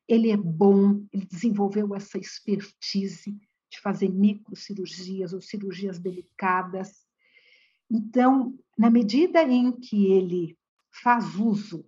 ele 0.05 0.31
é 0.31 0.37
bom, 0.37 1.05
ele 1.13 1.25
desenvolveu 1.25 1.95
essa 1.95 2.17
expertise 2.17 3.39
de 3.71 3.79
fazer 3.79 4.09
microcirurgias 4.09 5.31
ou 5.31 5.39
cirurgias 5.39 5.97
delicadas. 5.97 7.04
Então, 7.89 8.57
na 8.77 8.89
medida 8.89 9.43
em 9.43 9.71
que 9.71 10.11
ele 10.11 10.57
faz 11.03 11.35
uso 11.35 11.85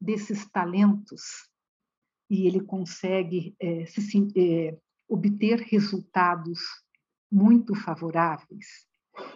desses 0.00 0.48
talentos 0.50 1.48
e 2.28 2.46
ele 2.46 2.60
consegue 2.60 3.54
é, 3.60 3.86
se, 3.86 4.00
é, 4.36 4.78
obter 5.08 5.60
resultados 5.60 6.60
muito 7.30 7.74
favoráveis, 7.74 8.86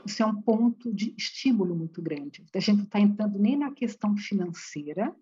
isso 0.05 0.23
é 0.23 0.27
um 0.27 0.41
ponto 0.43 0.93
de 0.93 1.15
estímulo 1.17 1.75
muito 1.75 2.03
grande. 2.03 2.45
A 2.55 2.61
gente 2.61 2.79
não 2.79 2.85
está 2.85 3.01
entrando 3.01 3.39
nem 3.39 3.57
na 3.57 3.73
questão 3.73 4.17
financeira 4.17 5.15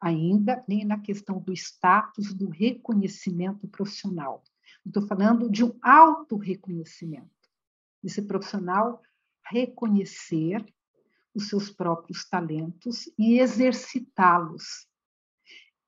ainda, 0.00 0.64
nem 0.66 0.84
na 0.84 0.98
questão 0.98 1.38
do 1.38 1.52
status, 1.52 2.32
do 2.32 2.48
reconhecimento 2.48 3.68
profissional. 3.68 4.42
Estou 4.86 5.06
falando 5.06 5.50
de 5.50 5.62
um 5.62 5.78
auto-reconhecimento. 5.82 7.28
Esse 8.02 8.22
profissional 8.22 9.02
reconhecer 9.50 10.64
os 11.34 11.48
seus 11.48 11.70
próprios 11.70 12.24
talentos 12.24 13.10
e 13.18 13.38
exercitá-los 13.38 14.86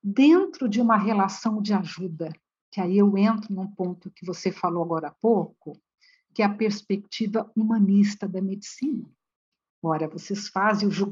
dentro 0.03 0.69
de 0.69 0.81
uma 0.81 0.97
relação 0.97 1.63
de 1.63 1.73
ajuda, 1.73 2.33
que 2.71 2.81
aí 2.81 2.99
eu 2.99 3.17
entro 3.17 3.55
num 3.55 3.69
ponto 3.69 4.11
que 4.11 4.27
você 4.27 4.51
falou 4.51 4.83
agora 4.83 5.09
há 5.09 5.13
pouco, 5.13 5.81
que 6.35 6.43
é 6.43 6.45
a 6.45 6.55
perspectiva 6.55 7.51
humanista 7.55 8.27
da 8.27 8.41
medicina. 8.41 9.09
Ora, 9.83 10.09
vocês 10.09 10.49
fazem 10.49 10.89
o, 10.89 10.91
ju 10.91 11.11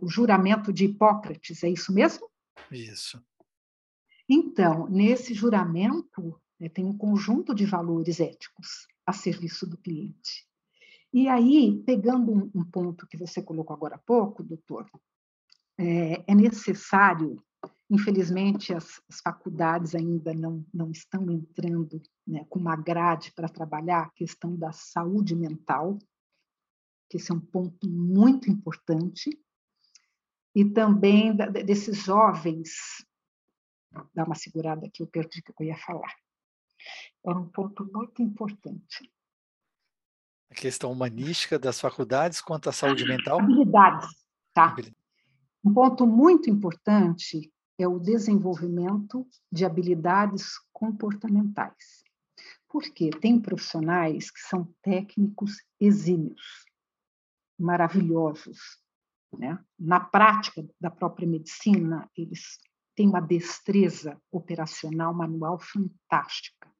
o 0.00 0.08
juramento 0.08 0.72
de 0.72 0.84
Hipócrates, 0.86 1.62
é 1.62 1.68
isso 1.68 1.92
mesmo? 1.92 2.28
Isso. 2.70 3.22
Então, 4.28 4.88
nesse 4.88 5.34
juramento, 5.34 6.40
né, 6.58 6.68
tem 6.68 6.84
um 6.84 6.96
conjunto 6.96 7.54
de 7.54 7.66
valores 7.66 8.20
éticos 8.20 8.86
a 9.04 9.12
serviço 9.12 9.66
do 9.66 9.76
cliente. 9.76 10.48
E 11.14 11.28
aí, 11.28 11.82
pegando 11.86 12.30
um, 12.32 12.50
um 12.54 12.64
ponto 12.64 13.06
que 13.06 13.16
você 13.16 13.40
colocou 13.40 13.74
agora 13.74 13.94
há 13.94 13.98
pouco, 13.98 14.42
doutor, 14.42 14.90
é, 15.78 16.24
é 16.26 16.34
necessário 16.34 17.42
Infelizmente, 17.90 18.72
as, 18.72 19.00
as, 19.10 19.20
faculdades 19.20 19.94
ainda 19.94 20.32
não, 20.32 20.64
não 20.72 20.90
estão 20.90 21.30
entrando 21.30 22.02
né, 22.26 22.44
com 22.48 22.58
uma 22.58 22.76
grade 22.76 23.32
para 23.32 23.48
trabalhar 23.48 24.04
a 24.04 24.10
questão 24.10 24.56
da 24.56 24.72
saúde 24.72 25.36
mental, 25.36 25.98
que 27.10 27.18
esse 27.18 27.30
é 27.30 27.34
um 27.34 27.40
ponto 27.40 27.88
muito 27.88 28.50
importante, 28.50 29.38
e 30.54 30.64
também 30.64 31.36
da, 31.36 31.46
desses 31.46 31.98
jovens. 32.04 32.72
Dá 34.14 34.24
uma 34.24 34.34
segurada 34.34 34.86
aqui, 34.86 35.02
eu 35.02 35.06
perdi 35.06 35.40
o 35.40 35.42
que 35.42 35.62
eu 35.62 35.66
ia 35.66 35.76
falar. 35.76 36.14
Era 37.24 37.38
um 37.38 37.48
ponto 37.48 37.88
muito 37.92 38.22
importante. 38.22 39.12
A 40.50 40.54
questão 40.54 40.92
humanística 40.92 41.58
das 41.58 41.80
faculdades 41.80 42.40
quanto 42.40 42.68
à 42.68 42.72
saúde 42.72 43.04
mental? 43.04 43.40
Habilidades, 43.40 44.08
tá? 44.52 44.76
Um 45.64 45.72
ponto 45.72 46.06
muito 46.06 46.50
importante 46.50 47.50
é 47.78 47.88
o 47.88 47.98
desenvolvimento 47.98 49.26
de 49.50 49.64
habilidades 49.64 50.58
comportamentais. 50.72 52.04
Porque 52.68 53.10
tem 53.10 53.40
profissionais 53.40 54.30
que 54.30 54.40
são 54.40 54.72
técnicos 54.82 55.56
exímios, 55.80 56.64
maravilhosos. 57.58 58.58
Né? 59.38 59.58
Na 59.78 60.00
prática 60.00 60.64
da 60.80 60.90
própria 60.90 61.26
medicina, 61.26 62.08
eles 62.16 62.58
têm 62.94 63.08
uma 63.08 63.20
destreza 63.20 64.20
operacional 64.30 65.14
manual 65.14 65.58
fantástica. 65.58 66.73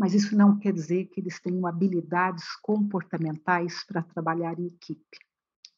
Mas 0.00 0.14
isso 0.14 0.34
não 0.34 0.58
quer 0.58 0.72
dizer 0.72 1.08
que 1.08 1.20
eles 1.20 1.38
tenham 1.38 1.66
habilidades 1.66 2.56
comportamentais 2.62 3.84
para 3.84 4.02
trabalhar 4.02 4.58
em 4.58 4.68
equipe. 4.68 5.18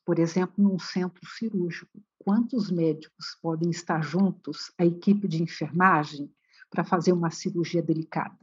Por 0.04 0.16
exemplo, 0.20 0.62
num 0.62 0.78
centro 0.78 1.26
cirúrgico, 1.26 2.00
quantos 2.20 2.70
médicos 2.70 3.36
podem 3.42 3.68
estar 3.68 4.00
juntos, 4.00 4.72
a 4.78 4.86
equipe 4.86 5.26
de 5.26 5.42
enfermagem, 5.42 6.32
para 6.70 6.84
fazer 6.84 7.10
uma 7.12 7.32
cirurgia 7.32 7.82
delicada? 7.82 8.38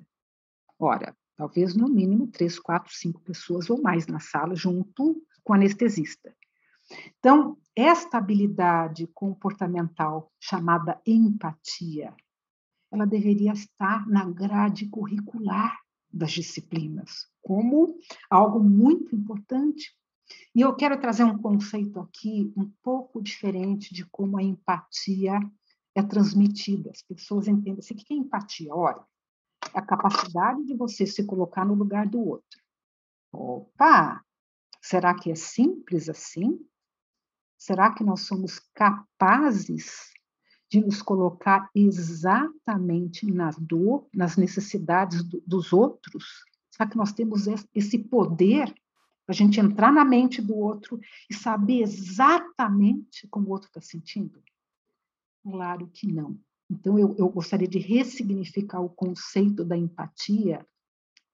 Ora, 0.77 1.15
talvez 1.37 1.73
no 1.73 1.87
mínimo 1.87 2.27
três, 2.27 2.59
quatro, 2.59 2.93
cinco 2.93 3.21
pessoas 3.21 3.69
ou 3.69 3.81
mais 3.81 4.05
na 4.05 4.19
sala, 4.19 4.57
junto 4.57 5.25
com 5.45 5.53
o 5.53 5.55
anestesista. 5.55 6.35
Então, 7.19 7.57
esta 7.73 8.17
habilidade 8.17 9.07
comportamental 9.13 10.29
chamada 10.41 10.99
empatia, 11.07 12.13
ela 12.91 13.05
deveria 13.05 13.53
estar 13.53 14.07
na 14.07 14.25
grade 14.29 14.87
curricular 14.87 15.77
das 16.11 16.31
disciplinas, 16.31 17.27
como 17.41 17.95
algo 18.29 18.59
muito 18.59 19.15
importante 19.15 19.95
e 20.55 20.61
eu 20.61 20.75
quero 20.75 20.99
trazer 20.99 21.23
um 21.23 21.37
conceito 21.37 21.99
aqui 21.99 22.53
um 22.55 22.71
pouco 22.83 23.21
diferente 23.21 23.93
de 23.93 24.05
como 24.05 24.37
a 24.37 24.43
empatia 24.43 25.39
é 25.95 26.03
transmitida. 26.03 26.91
As 26.91 27.01
pessoas 27.01 27.47
entendem 27.47 27.79
assim, 27.79 27.93
o 27.93 27.97
que 27.97 28.13
é 28.13 28.17
empatia? 28.17 28.73
Olha, 28.73 29.03
é 29.73 29.79
a 29.79 29.85
capacidade 29.85 30.63
de 30.65 30.75
você 30.75 31.05
se 31.05 31.25
colocar 31.25 31.65
no 31.65 31.73
lugar 31.73 32.07
do 32.07 32.19
outro. 32.19 32.61
Opa! 33.31 34.23
Será 34.81 35.13
que 35.13 35.31
é 35.31 35.35
simples 35.35 36.09
assim? 36.09 36.59
Será 37.57 37.93
que 37.93 38.03
nós 38.03 38.21
somos 38.21 38.59
capazes 38.73 40.11
de 40.69 40.79
nos 40.81 41.01
colocar 41.01 41.69
exatamente 41.73 43.25
na 43.25 43.49
dor, 43.59 44.07
nas 44.13 44.37
necessidades 44.37 45.23
do, 45.23 45.41
dos 45.45 45.73
outros? 45.73 46.45
Será 46.69 46.87
que 46.87 46.97
nós 46.97 47.11
temos 47.11 47.47
esse 47.73 47.97
poder 47.97 48.73
a 49.27 49.33
gente 49.33 49.59
entrar 49.59 49.93
na 49.93 50.03
mente 50.03 50.41
do 50.41 50.55
outro 50.57 50.99
e 51.29 51.35
saber 51.35 51.81
exatamente 51.81 53.27
como 53.27 53.47
o 53.47 53.51
outro 53.51 53.67
está 53.67 53.79
sentindo? 53.79 54.41
Claro 55.43 55.87
que 55.93 56.11
não. 56.11 56.37
Então, 56.69 56.97
eu, 56.97 57.15
eu 57.17 57.29
gostaria 57.29 57.67
de 57.67 57.79
ressignificar 57.79 58.79
o 58.81 58.89
conceito 58.89 59.63
da 59.63 59.77
empatia 59.77 60.65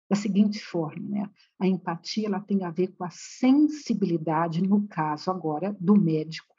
da 0.09 0.15
seguinte 0.15 0.59
forma, 0.63 1.07
né? 1.09 1.29
A 1.59 1.67
empatia 1.67 2.27
ela 2.27 2.39
tem 2.39 2.63
a 2.63 2.69
ver 2.69 2.89
com 2.89 3.03
a 3.03 3.09
sensibilidade, 3.09 4.61
no 4.61 4.87
caso 4.87 5.31
agora 5.31 5.75
do 5.79 5.95
médico, 5.95 6.54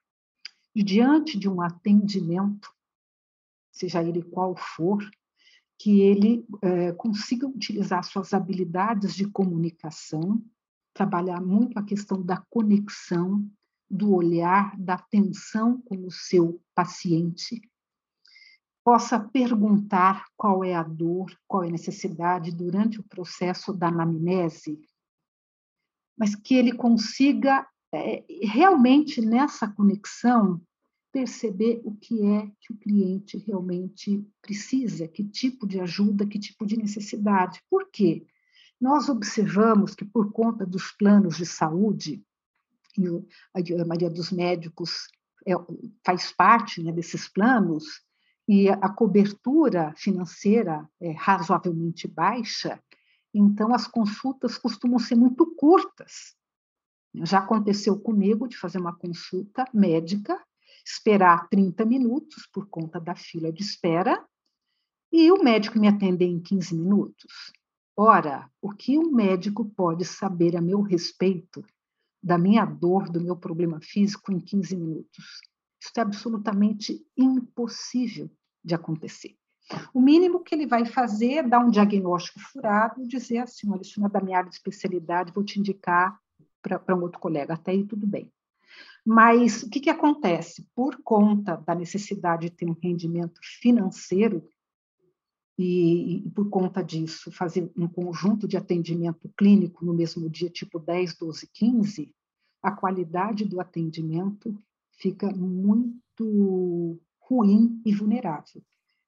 e 0.77 0.83
diante 0.83 1.39
de 1.39 1.49
um 1.49 1.62
atendimento, 1.62 2.71
seja 3.73 4.05
ele 4.05 4.23
qual 4.23 4.55
for, 4.55 5.03
que 5.79 6.03
ele 6.03 6.47
é, 6.61 6.93
consiga 6.93 7.47
utilizar 7.47 8.05
suas 8.05 8.35
habilidades 8.35 9.15
de 9.15 9.27
comunicação 9.27 10.45
trabalhar 10.93 11.41
muito 11.41 11.79
a 11.79 11.83
questão 11.83 12.23
da 12.23 12.45
conexão, 12.51 13.51
do 13.89 14.15
olhar, 14.15 14.79
da 14.79 14.95
atenção 14.95 15.81
com 15.81 16.07
o 16.07 16.11
seu 16.11 16.61
paciente, 16.75 17.62
possa 18.85 19.19
perguntar 19.19 20.27
qual 20.37 20.62
é 20.62 20.75
a 20.75 20.83
dor, 20.83 21.35
qual 21.49 21.65
é 21.65 21.69
a 21.69 21.73
necessidade 21.73 22.55
durante 22.55 23.01
o 23.01 23.05
processo 23.05 23.73
da 23.73 23.89
anamnese, 23.89 24.79
mas 26.19 26.35
que 26.35 26.55
ele 26.55 26.73
consiga 26.73 27.67
é, 27.92 28.25
realmente 28.42 29.20
nessa 29.20 29.68
conexão 29.68 30.61
perceber 31.12 31.81
o 31.83 31.94
que 31.94 32.27
é 32.27 32.46
que 32.61 32.72
o 32.72 32.77
cliente 32.77 33.38
realmente 33.38 34.22
precisa, 34.42 35.09
que 35.09 35.25
tipo 35.25 35.66
de 35.66 35.81
ajuda, 35.81 36.27
que 36.27 36.38
tipo 36.38 36.66
de 36.66 36.77
necessidade. 36.77 37.62
Por 37.70 37.88
quê? 37.90 38.27
Nós 38.79 39.09
observamos 39.09 39.94
que, 39.94 40.05
por 40.05 40.31
conta 40.31 40.66
dos 40.66 40.92
planos 40.92 41.38
de 41.38 41.46
saúde, 41.46 42.22
e 42.99 43.09
a 43.75 43.85
maioria 43.87 44.11
dos 44.11 44.31
médicos 44.31 45.09
é, 45.46 45.53
faz 46.05 46.33
parte 46.33 46.83
né, 46.83 46.92
desses 46.92 47.29
planos, 47.29 48.03
e 48.49 48.68
a 48.68 48.88
cobertura 48.88 49.92
financeira 49.96 50.88
é 51.01 51.12
razoavelmente 51.12 52.07
baixa, 52.07 52.81
então 53.35 53.75
as 53.75 53.87
consultas 53.87 54.57
costumam 54.57 54.99
ser 54.99 55.16
muito 55.16 55.46
curtas. 55.57 56.37
Já 57.24 57.38
aconteceu 57.38 57.98
comigo 57.98 58.46
de 58.48 58.57
fazer 58.57 58.79
uma 58.79 58.94
consulta 58.94 59.64
médica, 59.72 60.38
esperar 60.85 61.48
30 61.48 61.85
minutos 61.85 62.46
por 62.52 62.68
conta 62.68 63.00
da 63.00 63.14
fila 63.14 63.52
de 63.52 63.62
espera, 63.62 64.22
e 65.11 65.31
o 65.33 65.42
médico 65.42 65.79
me 65.79 65.88
atender 65.88 66.26
em 66.26 66.40
15 66.40 66.74
minutos. 66.74 67.52
Ora, 67.96 68.50
o 68.61 68.70
que 68.70 68.98
um 68.98 69.11
médico 69.11 69.64
pode 69.64 70.05
saber 70.05 70.57
a 70.57 70.61
meu 70.61 70.83
respeito 70.83 71.64
da 72.22 72.37
minha 72.37 72.64
dor, 72.64 73.09
do 73.09 73.20
meu 73.20 73.37
problema 73.37 73.81
físico 73.81 74.31
em 74.33 74.38
15 74.38 74.76
minutos? 74.76 75.40
Isso 75.81 75.92
é 75.96 76.00
absolutamente 76.00 77.07
impossível 77.16 78.31
de 78.62 78.74
acontecer. 78.74 79.37
O 79.94 80.00
mínimo 80.00 80.42
que 80.42 80.55
ele 80.55 80.66
vai 80.66 80.85
fazer 80.85 81.35
é 81.35 81.42
dar 81.42 81.61
um 81.61 81.70
diagnóstico 81.70 82.38
furado 82.40 83.02
e 83.02 83.07
dizer 83.07 83.38
assim: 83.38 83.70
olha, 83.70 83.83
isso 83.83 83.98
não 83.98 84.07
é 84.07 84.11
da 84.11 84.20
minha 84.20 84.38
área 84.38 84.50
de 84.50 84.57
especialidade, 84.57 85.33
vou 85.33 85.44
te 85.44 85.59
indicar 85.59 86.20
para 86.68 86.96
um 86.96 87.02
outro 87.02 87.20
colega. 87.20 87.55
Até 87.55 87.72
aí 87.72 87.85
tudo 87.85 88.07
bem. 88.07 88.31
Mas 89.05 89.62
o 89.62 89.70
que, 89.70 89.81
que 89.81 89.90
acontece? 89.90 90.66
Por 90.74 91.00
conta 91.02 91.57
da 91.57 91.74
necessidade 91.74 92.50
de 92.50 92.57
ter 92.57 92.68
um 92.68 92.76
rendimento 92.83 93.40
financeiro, 93.61 94.48
e, 95.59 96.18
e, 96.26 96.31
por 96.31 96.50
conta 96.50 96.83
disso, 96.83 97.31
fazer 97.31 97.70
um 97.76 97.88
conjunto 97.88 98.46
de 98.46 98.57
atendimento 98.57 99.31
clínico 99.37 99.87
no 99.87 99.94
mesmo 99.94 100.29
dia, 100.29 100.50
tipo 100.50 100.79
10, 100.79 101.16
12, 101.16 101.48
15, 101.52 102.14
a 102.62 102.70
qualidade 102.70 103.44
do 103.44 103.61
atendimento 103.61 104.62
fica 104.98 105.31
muito 105.31 107.00
ruim 107.18 107.81
e 107.87 107.94
vulnerável. 107.94 108.62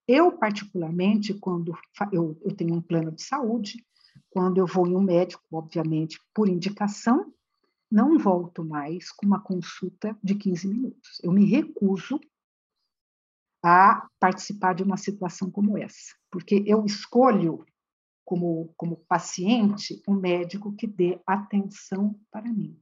Eu, 0.07 0.33
particularmente, 0.33 1.35
quando 1.35 1.77
eu, 2.11 2.38
eu 2.42 2.55
tenho 2.55 2.75
um 2.75 2.81
plano 2.81 3.12
de 3.12 3.23
saúde, 3.23 3.85
quando 4.31 4.57
eu 4.57 4.66
vou 4.66 4.87
em 4.87 4.97
um 4.97 5.03
médico, 5.03 5.44
obviamente, 5.53 6.18
por 6.35 6.49
indicação, 6.49 7.33
não 7.90 8.18
volto 8.18 8.64
mais 8.64 9.11
com 9.11 9.27
uma 9.27 9.40
consulta 9.40 10.16
de 10.22 10.35
15 10.35 10.68
minutos. 10.68 11.20
Eu 11.22 11.33
me 11.33 11.44
recuso 11.44 12.20
a 13.62 14.09
participar 14.20 14.74
de 14.74 14.83
uma 14.83 14.96
situação 14.96 15.51
como 15.51 15.77
essa, 15.77 16.14
porque 16.31 16.62
eu 16.66 16.85
escolho 16.85 17.64
como, 18.24 18.72
como 18.77 18.96
paciente 19.09 20.03
um 20.07 20.14
médico 20.14 20.74
que 20.77 20.87
dê 20.87 21.20
atenção 21.27 22.18
para 22.31 22.53
mim. 22.53 22.79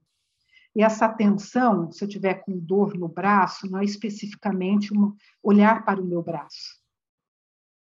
E 0.74 0.82
essa 0.82 1.06
atenção, 1.06 1.90
se 1.90 2.04
eu 2.04 2.08
tiver 2.08 2.34
com 2.44 2.58
dor 2.58 2.98
no 2.98 3.08
braço, 3.08 3.70
não 3.70 3.78
é 3.78 3.84
especificamente 3.84 4.92
um 4.92 5.16
olhar 5.42 5.84
para 5.84 6.02
o 6.02 6.04
meu 6.04 6.22
braço. 6.22 6.78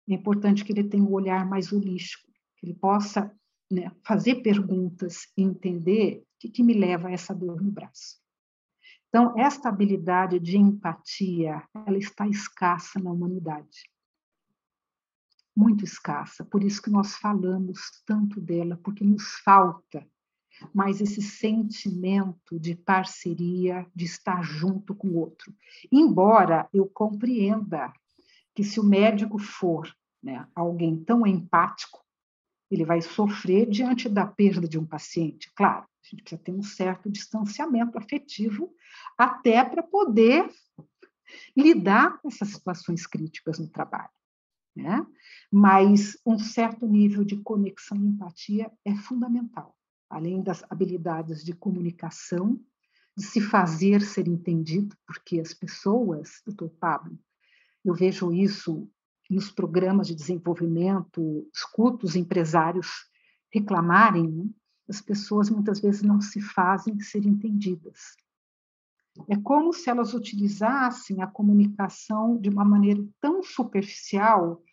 é 0.10 0.14
importante 0.14 0.66
que 0.66 0.74
ele 0.74 0.84
tenha 0.84 1.04
um 1.04 1.14
olhar 1.14 1.48
mais 1.48 1.72
holístico, 1.72 2.30
que 2.58 2.66
ele 2.66 2.74
possa 2.74 3.34
né, 3.72 3.90
fazer 4.04 4.42
perguntas 4.42 5.32
e 5.38 5.44
entender 5.44 6.24
que, 6.44 6.50
que 6.50 6.64
me 6.64 6.74
leva 6.74 7.08
a 7.08 7.12
essa 7.12 7.34
dor 7.34 7.62
no 7.62 7.72
braço. 7.72 8.22
Então, 9.08 9.34
esta 9.40 9.70
habilidade 9.70 10.40
de 10.40 10.58
empatia, 10.58 11.64
ela 11.74 11.98
está 11.98 12.28
escassa 12.28 13.00
na 13.00 13.12
humanidade. 13.12 13.90
Muito 15.56 15.86
escassa. 15.86 16.44
Por 16.44 16.62
isso 16.64 16.82
que 16.82 16.90
nós 16.90 17.16
falamos 17.16 17.80
tanto 18.06 18.42
dela, 18.42 18.78
porque 18.84 19.06
nos 19.06 19.36
falta 19.46 20.06
mais 20.74 21.00
esse 21.00 21.22
sentimento 21.22 22.60
de 22.60 22.76
parceria, 22.76 23.88
de 23.96 24.04
estar 24.04 24.44
junto 24.44 24.94
com 24.94 25.08
o 25.10 25.20
outro. 25.20 25.54
Embora 25.90 26.68
eu 26.74 26.88
compreenda 26.88 27.94
que 28.54 28.64
se 28.64 28.80
o 28.80 28.84
médico 28.84 29.40
for 29.40 29.96
né, 30.22 30.46
alguém 30.54 31.02
tão 31.04 31.26
empático, 31.26 32.04
ele 32.70 32.84
vai 32.84 33.02
sofrer 33.02 33.70
diante 33.70 34.10
da 34.10 34.26
perda 34.26 34.68
de 34.68 34.78
um 34.78 34.86
paciente. 34.86 35.52
Claro, 35.56 35.88
a 36.04 36.10
gente 36.10 36.24
precisa 36.24 36.42
ter 36.42 36.52
um 36.52 36.62
certo 36.62 37.10
distanciamento 37.10 37.98
afetivo 37.98 38.74
até 39.18 39.64
para 39.64 39.82
poder 39.82 40.50
lidar 41.56 42.20
com 42.22 42.28
essas 42.28 42.50
situações 42.50 43.08
críticas 43.08 43.58
no 43.58 43.70
trabalho. 43.70 44.12
Né? 44.76 45.06
Mas 45.52 46.18
um 46.26 46.38
certo 46.38 46.86
nível 46.88 47.24
de 47.24 47.38
conexão 47.38 47.98
e 47.98 48.08
empatia 48.08 48.72
é 48.84 48.96
fundamental, 48.96 49.78
além 50.10 50.42
das 50.42 50.64
habilidades 50.70 51.44
de 51.44 51.54
comunicação, 51.54 52.60
de 53.16 53.24
se 53.24 53.40
fazer 53.40 54.02
ser 54.02 54.28
entendido, 54.28 54.96
porque 55.06 55.40
as 55.40 55.54
pessoas, 55.54 56.42
doutor 56.46 56.70
Pablo, 56.80 57.18
eu 57.86 57.94
vejo 57.94 58.34
isso 58.34 58.90
nos 59.30 59.52
programas 59.52 60.08
de 60.08 60.16
desenvolvimento, 60.16 61.48
escuto 61.54 62.06
os 62.06 62.16
empresários 62.16 62.88
reclamarem, 63.52 64.28
né? 64.28 64.50
As 64.88 65.02
pessoas 65.02 65.50
muitas 65.50 65.80
vezes 65.80 66.02
não 66.02 66.20
se 66.20 66.42
fazem 66.42 67.00
ser 67.00 67.26
entendidas. 67.26 68.16
É 69.30 69.38
como 69.38 69.72
se 69.72 69.90
elas 69.90 70.14
utilizassem 70.14 71.22
a 71.22 71.28
comunicação 71.28 72.38
de 72.38 72.50
uma 72.50 72.66
maneira 72.66 73.06
tão 73.22 73.44
superficial. 73.44 74.64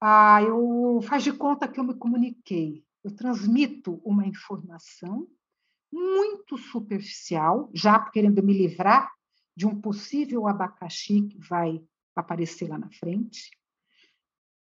Ah, 0.00 0.42
eu 0.42 1.00
faz 1.02 1.24
de 1.24 1.32
conta 1.32 1.66
que 1.66 1.80
eu 1.80 1.84
me 1.84 1.94
comuniquei. 1.94 2.84
Eu 3.02 3.14
transmito 3.14 4.00
uma 4.04 4.26
informação 4.26 5.26
muito 5.90 6.58
superficial, 6.58 7.70
já 7.72 7.98
querendo 7.98 8.42
me 8.42 8.52
livrar 8.52 9.10
de 9.56 9.66
um 9.66 9.80
possível 9.80 10.46
abacaxi 10.46 11.22
que 11.22 11.38
vai 11.38 11.82
aparecer 12.14 12.68
lá 12.68 12.78
na 12.78 12.90
frente 12.90 13.50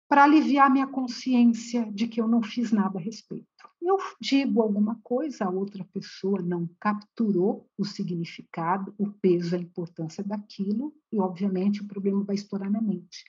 para 0.09 0.25
aliviar 0.25 0.71
minha 0.71 0.87
consciência 0.87 1.91
de 1.93 2.07
que 2.07 2.21
eu 2.21 2.29
não 2.29 2.43
fiz 2.43 2.71
nada 2.71 2.99
a 2.99 3.03
respeito. 3.03 3.47
Eu 3.83 3.99
digo 4.21 4.63
alguma 4.63 4.99
coisa, 5.03 5.45
a 5.45 5.51
outra 5.51 5.85
pessoa 5.85 6.41
não 6.41 6.69
capturou 6.81 7.69
o 7.77 7.85
significado, 7.85 8.95
o 8.99 9.11
peso, 9.11 9.57
a 9.57 9.59
importância 9.59 10.23
daquilo, 10.23 10.95
e, 11.13 11.21
obviamente, 11.21 11.83
o 11.83 11.89
problema 11.89 12.25
vai 12.25 12.37
estourar 12.37 12.71
na 12.71 12.81
mente. 12.81 13.25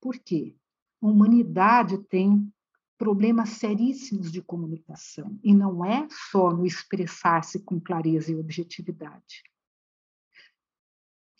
Por 0.00 0.18
quê? 0.18 0.56
A 1.00 1.06
humanidade 1.06 1.98
tem 1.98 2.52
problemas 2.98 3.50
seríssimos 3.50 4.30
de 4.30 4.40
comunicação, 4.40 5.38
e 5.42 5.54
não 5.54 5.84
é 5.84 6.06
só 6.30 6.50
no 6.50 6.64
expressar-se 6.64 7.58
com 7.60 7.80
clareza 7.80 8.30
e 8.30 8.36
objetividade. 8.36 9.42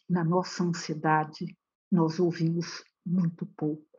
Na 0.08 0.24
nossa 0.24 0.64
ansiedade, 0.64 1.56
nós 1.90 2.18
ouvimos 2.18 2.82
muito 3.06 3.46
pouco 3.46 3.91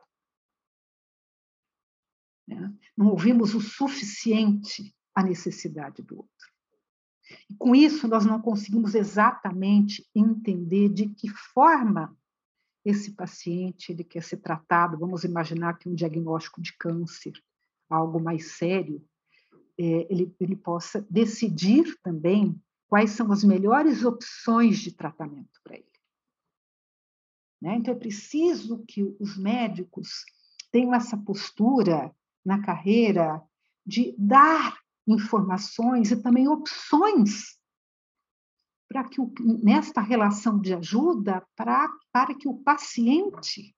né? 2.46 2.72
Não 2.96 3.08
ouvimos 3.08 3.54
o 3.54 3.60
suficiente 3.60 4.94
a 5.14 5.22
necessidade 5.22 6.02
do 6.02 6.16
outro. 6.16 6.54
E 7.48 7.54
com 7.54 7.74
isso, 7.74 8.06
nós 8.06 8.24
não 8.24 8.40
conseguimos 8.40 8.94
exatamente 8.94 10.06
entender 10.14 10.88
de 10.90 11.08
que 11.08 11.28
forma 11.28 12.16
esse 12.84 13.12
paciente 13.12 13.92
ele 13.92 14.04
quer 14.04 14.22
ser 14.22 14.38
tratado. 14.38 14.98
Vamos 14.98 15.24
imaginar 15.24 15.78
que 15.78 15.88
um 15.88 15.94
diagnóstico 15.94 16.60
de 16.60 16.76
câncer, 16.76 17.32
algo 17.88 18.20
mais 18.20 18.56
sério, 18.56 19.02
é, 19.78 20.06
ele, 20.10 20.34
ele 20.38 20.54
possa 20.54 21.04
decidir 21.10 21.98
também 22.02 22.60
quais 22.86 23.12
são 23.12 23.32
as 23.32 23.42
melhores 23.42 24.04
opções 24.04 24.78
de 24.78 24.92
tratamento 24.92 25.60
para 25.64 25.76
ele. 25.76 25.94
Né? 27.60 27.76
Então, 27.76 27.94
é 27.94 27.96
preciso 27.96 28.84
que 28.86 29.02
os 29.18 29.38
médicos 29.38 30.24
tenham 30.70 30.94
essa 30.94 31.16
postura 31.16 32.14
na 32.44 32.62
carreira 32.62 33.42
de 33.86 34.14
dar 34.18 34.78
informações 35.06 36.10
e 36.10 36.22
também 36.22 36.48
opções 36.48 37.58
para 38.88 39.04
que 39.04 39.20
o, 39.20 39.32
nesta 39.62 40.00
relação 40.00 40.58
de 40.60 40.72
ajuda 40.74 41.44
para, 41.56 41.88
para 42.12 42.34
que 42.34 42.48
o 42.48 42.54
paciente 42.54 43.74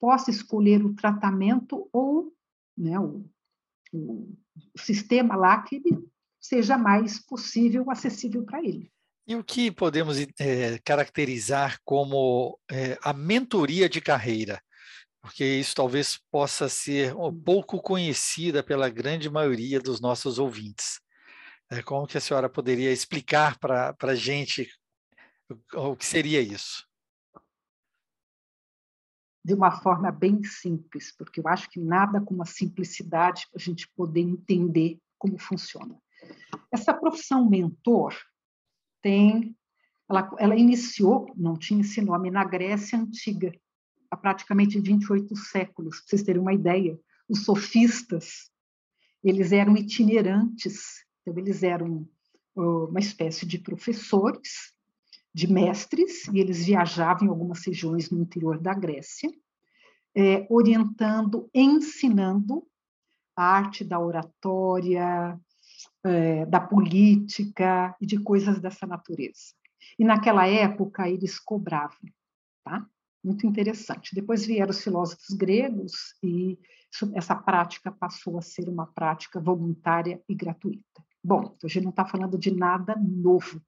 possa 0.00 0.30
escolher 0.30 0.84
o 0.84 0.94
tratamento 0.94 1.88
ou 1.92 2.32
né, 2.76 2.98
o, 2.98 3.24
o, 3.92 4.36
sistema 4.76 5.36
lá 5.36 5.62
que 5.62 5.82
seja 6.40 6.76
mais 6.76 7.18
possível, 7.18 7.90
acessível 7.90 8.44
para 8.44 8.62
ele. 8.62 8.90
E 9.26 9.34
o 9.34 9.42
que 9.42 9.70
podemos 9.70 10.18
é, 10.38 10.78
caracterizar 10.84 11.80
como 11.84 12.58
é, 12.70 12.98
a 13.02 13.12
mentoria 13.12 13.88
de 13.88 14.00
carreira? 14.00 14.62
Porque 15.26 15.44
isso 15.44 15.74
talvez 15.74 16.18
possa 16.30 16.68
ser 16.68 17.12
pouco 17.44 17.82
conhecida 17.82 18.62
pela 18.62 18.88
grande 18.88 19.28
maioria 19.28 19.80
dos 19.80 20.00
nossos 20.00 20.38
ouvintes. 20.38 21.00
É, 21.68 21.82
como 21.82 22.06
que 22.06 22.16
a 22.16 22.20
senhora 22.20 22.48
poderia 22.48 22.92
explicar 22.92 23.58
para 23.58 23.96
a 24.00 24.14
gente 24.14 24.70
o, 25.74 25.90
o 25.90 25.96
que 25.96 26.06
seria 26.06 26.40
isso? 26.40 26.86
De 29.44 29.52
uma 29.52 29.72
forma 29.72 30.12
bem 30.12 30.44
simples, 30.44 31.12
porque 31.18 31.40
eu 31.40 31.48
acho 31.48 31.68
que 31.70 31.80
nada 31.80 32.20
como 32.20 32.44
a 32.44 32.46
simplicidade 32.46 33.48
para 33.50 33.60
a 33.60 33.64
gente 33.64 33.88
poder 33.96 34.20
entender 34.20 35.00
como 35.18 35.40
funciona. 35.40 35.98
Essa 36.70 36.94
profissão 36.94 37.50
mentor 37.50 38.16
tem, 39.02 39.56
ela, 40.08 40.30
ela 40.38 40.54
iniciou, 40.54 41.26
não 41.36 41.58
tinha 41.58 41.80
esse 41.80 42.00
nome, 42.00 42.30
na 42.30 42.44
Grécia 42.44 42.96
Antiga, 42.96 43.50
há 44.10 44.16
praticamente 44.16 44.80
28 44.80 45.34
séculos, 45.36 45.98
para 45.98 46.08
vocês 46.08 46.22
terem 46.22 46.40
uma 46.40 46.54
ideia. 46.54 46.98
Os 47.28 47.44
sofistas, 47.44 48.50
eles 49.22 49.52
eram 49.52 49.76
itinerantes, 49.76 51.04
então 51.22 51.36
eles 51.36 51.62
eram 51.62 52.08
uma 52.54 53.00
espécie 53.00 53.44
de 53.44 53.58
professores, 53.58 54.72
de 55.34 55.52
mestres, 55.52 56.26
e 56.28 56.38
eles 56.38 56.64
viajavam 56.64 57.26
em 57.26 57.30
algumas 57.30 57.64
regiões 57.66 58.10
no 58.10 58.20
interior 58.20 58.58
da 58.58 58.72
Grécia, 58.72 59.30
é, 60.14 60.46
orientando, 60.48 61.50
ensinando 61.52 62.66
a 63.36 63.44
arte 63.44 63.84
da 63.84 64.00
oratória, 64.00 65.38
é, 66.02 66.46
da 66.46 66.58
política 66.58 67.94
e 68.00 68.06
de 68.06 68.18
coisas 68.18 68.58
dessa 68.58 68.86
natureza. 68.86 69.52
E 69.98 70.04
naquela 70.04 70.46
época 70.46 71.08
eles 71.08 71.38
cobravam, 71.38 72.08
tá? 72.64 72.88
Muito 73.26 73.44
interessante. 73.44 74.14
Depois 74.14 74.46
vieram 74.46 74.70
os 74.70 74.82
filósofos 74.82 75.34
gregos 75.36 76.14
e 76.22 76.56
essa 77.14 77.34
prática 77.34 77.90
passou 77.90 78.38
a 78.38 78.42
ser 78.42 78.68
uma 78.68 78.86
prática 78.86 79.40
voluntária 79.40 80.22
e 80.28 80.34
gratuita. 80.34 81.04
Bom, 81.22 81.56
a 81.62 81.66
gente 81.66 81.82
não 81.82 81.90
está 81.90 82.06
falando 82.06 82.38
de 82.38 82.54
nada 82.54 82.94
novo. 82.96 83.60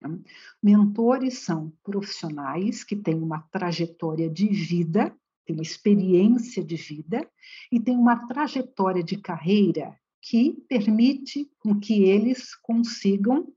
Né? 0.00 0.18
Mentores 0.62 1.38
são 1.38 1.72
profissionais 1.82 2.84
que 2.84 2.94
têm 2.94 3.14
uma 3.14 3.40
trajetória 3.50 4.28
de 4.28 4.46
vida, 4.46 5.16
têm 5.46 5.56
uma 5.56 5.62
experiência 5.62 6.62
de 6.62 6.76
vida 6.76 7.26
e 7.72 7.80
têm 7.80 7.96
uma 7.96 8.26
trajetória 8.26 9.02
de 9.02 9.16
carreira 9.16 9.98
que 10.20 10.52
permite 10.68 11.50
com 11.58 11.80
que 11.80 12.02
eles 12.02 12.54
consigam 12.56 13.50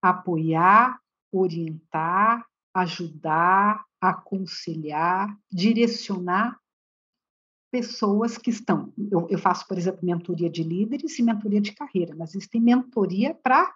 apoiar, 0.00 0.98
orientar, 1.30 2.46
ajudar, 2.72 3.84
aconselhar, 4.00 5.36
direcionar 5.50 6.58
pessoas 7.70 8.36
que 8.36 8.50
estão. 8.50 8.92
Eu, 9.10 9.28
eu, 9.28 9.38
faço, 9.38 9.66
por 9.68 9.78
exemplo, 9.78 10.04
mentoria 10.04 10.50
de 10.50 10.62
líderes 10.62 11.18
e 11.18 11.22
mentoria 11.22 11.60
de 11.60 11.72
carreira, 11.72 12.14
mas 12.16 12.34
existem 12.34 12.60
mentoria 12.60 13.34
para 13.34 13.72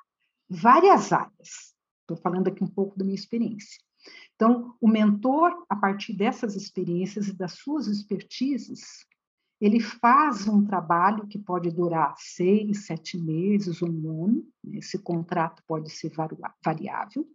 várias 0.49 1.13
áreas. 1.13 1.75
Estou 2.01 2.17
falando 2.17 2.49
aqui 2.49 2.63
um 2.63 2.69
pouco 2.69 2.99
da 2.99 3.05
minha 3.05 3.15
experiência. 3.15 3.81
Então, 4.35 4.75
o 4.81 4.89
mentor, 4.89 5.65
a 5.69 5.77
partir 5.77 6.13
dessas 6.13 6.57
experiências 6.57 7.29
e 7.29 7.33
das 7.33 7.53
suas 7.53 7.87
expertises, 7.87 9.07
ele 9.61 9.81
faz 9.81 10.47
um 10.49 10.65
trabalho 10.65 11.27
que 11.27 11.39
pode 11.39 11.71
durar 11.71 12.15
seis, 12.19 12.87
sete 12.87 13.17
meses, 13.17 13.81
um 13.81 14.25
ano. 14.25 14.47
Esse 14.73 14.99
contrato 14.99 15.63
pode 15.67 15.91
ser 15.91 16.13
variável. 16.63 17.27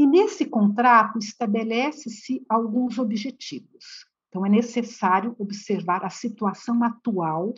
E 0.00 0.06
nesse 0.06 0.46
contrato 0.46 1.18
estabelece-se 1.18 2.42
alguns 2.48 2.98
objetivos. 2.98 4.06
Então, 4.28 4.46
é 4.46 4.48
necessário 4.48 5.36
observar 5.38 6.06
a 6.06 6.08
situação 6.08 6.82
atual 6.82 7.52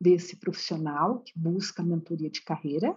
desse 0.00 0.34
profissional 0.34 1.20
que 1.20 1.32
busca 1.36 1.80
mentoria 1.80 2.28
de 2.28 2.42
carreira 2.42 2.92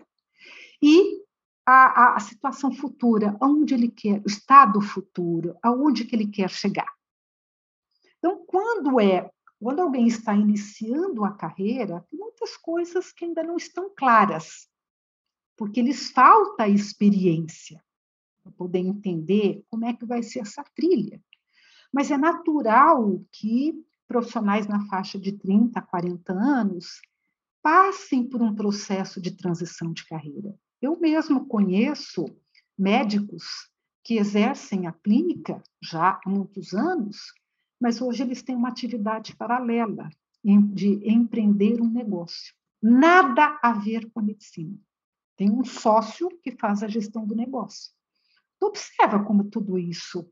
e 0.82 1.22
a, 1.64 1.74
a, 1.74 2.16
a 2.16 2.20
situação 2.20 2.72
futura, 2.72 3.38
aonde 3.40 3.76
ele 3.76 3.92
quer, 3.92 4.20
o 4.26 4.28
estado 4.28 4.82
futuro, 4.82 5.56
aonde 5.62 6.04
que 6.04 6.16
ele 6.16 6.32
quer 6.32 6.50
chegar. 6.50 6.92
Então, 8.18 8.44
quando 8.44 9.00
é 9.00 9.30
quando 9.62 9.82
alguém 9.82 10.08
está 10.08 10.36
iniciando 10.36 11.24
a 11.24 11.32
carreira, 11.32 12.04
tem 12.10 12.20
muitas 12.20 12.58
coisas 12.58 13.14
que 13.14 13.24
ainda 13.24 13.44
não 13.44 13.56
estão 13.56 13.94
claras, 13.96 14.68
porque 15.56 15.80
lhes 15.80 16.10
falta 16.10 16.68
experiência 16.68 17.83
para 18.44 18.52
poder 18.52 18.80
entender 18.80 19.64
como 19.70 19.86
é 19.86 19.94
que 19.94 20.06
vai 20.06 20.22
ser 20.22 20.40
essa 20.40 20.64
trilha. 20.76 21.22
Mas 21.92 22.12
é 22.12 22.18
natural 22.18 23.24
que 23.32 23.74
profissionais 24.08 24.68
na 24.68 24.86
faixa 24.88 25.18
de 25.18 25.32
30 25.32 25.80
a 25.80 25.82
40 25.82 26.34
anos 26.34 27.02
passem 27.62 28.28
por 28.28 28.42
um 28.42 28.54
processo 28.54 29.22
de 29.22 29.32
transição 29.32 29.94
de 29.94 30.06
carreira. 30.06 30.54
Eu 30.82 31.00
mesmo 31.00 31.48
conheço 31.48 32.26
médicos 32.78 33.72
que 34.04 34.18
exercem 34.18 34.86
a 34.86 34.92
clínica 34.92 35.64
já 35.82 36.20
há 36.24 36.30
muitos 36.30 36.74
anos, 36.74 37.34
mas 37.80 38.02
hoje 38.02 38.24
eles 38.24 38.44
têm 38.44 38.56
uma 38.56 38.68
atividade 38.68 39.36
paralela 39.36 40.10
de 40.44 41.00
empreender 41.10 41.82
um 41.82 41.90
negócio. 41.90 42.54
Nada 42.82 43.58
a 43.64 43.72
ver 43.72 44.12
com 44.12 44.20
a 44.20 44.24
medicina. 44.24 44.78
Tem 45.38 45.50
um 45.50 45.64
sócio 45.64 46.30
que 46.44 46.52
faz 46.52 46.84
a 46.84 46.88
gestão 46.88 47.26
do 47.26 47.34
negócio. 47.34 47.94
Tu 48.64 48.68
observa 48.68 49.22
como 49.26 49.50
tudo 49.50 49.78
isso 49.78 50.26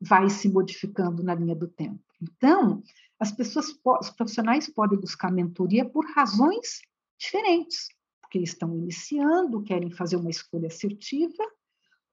vai 0.00 0.30
se 0.30 0.48
modificando 0.48 1.20
na 1.20 1.34
linha 1.34 1.56
do 1.56 1.66
tempo. 1.66 2.04
Então, 2.22 2.80
as 3.18 3.32
pessoas, 3.32 3.76
os 4.00 4.10
profissionais 4.10 4.72
podem 4.72 5.00
buscar 5.00 5.32
mentoria 5.32 5.84
por 5.84 6.06
razões 6.12 6.80
diferentes 7.18 7.88
porque 8.20 8.38
estão 8.38 8.72
iniciando, 8.76 9.62
querem 9.62 9.90
fazer 9.90 10.16
uma 10.16 10.30
escolha 10.30 10.68
assertiva, 10.68 11.42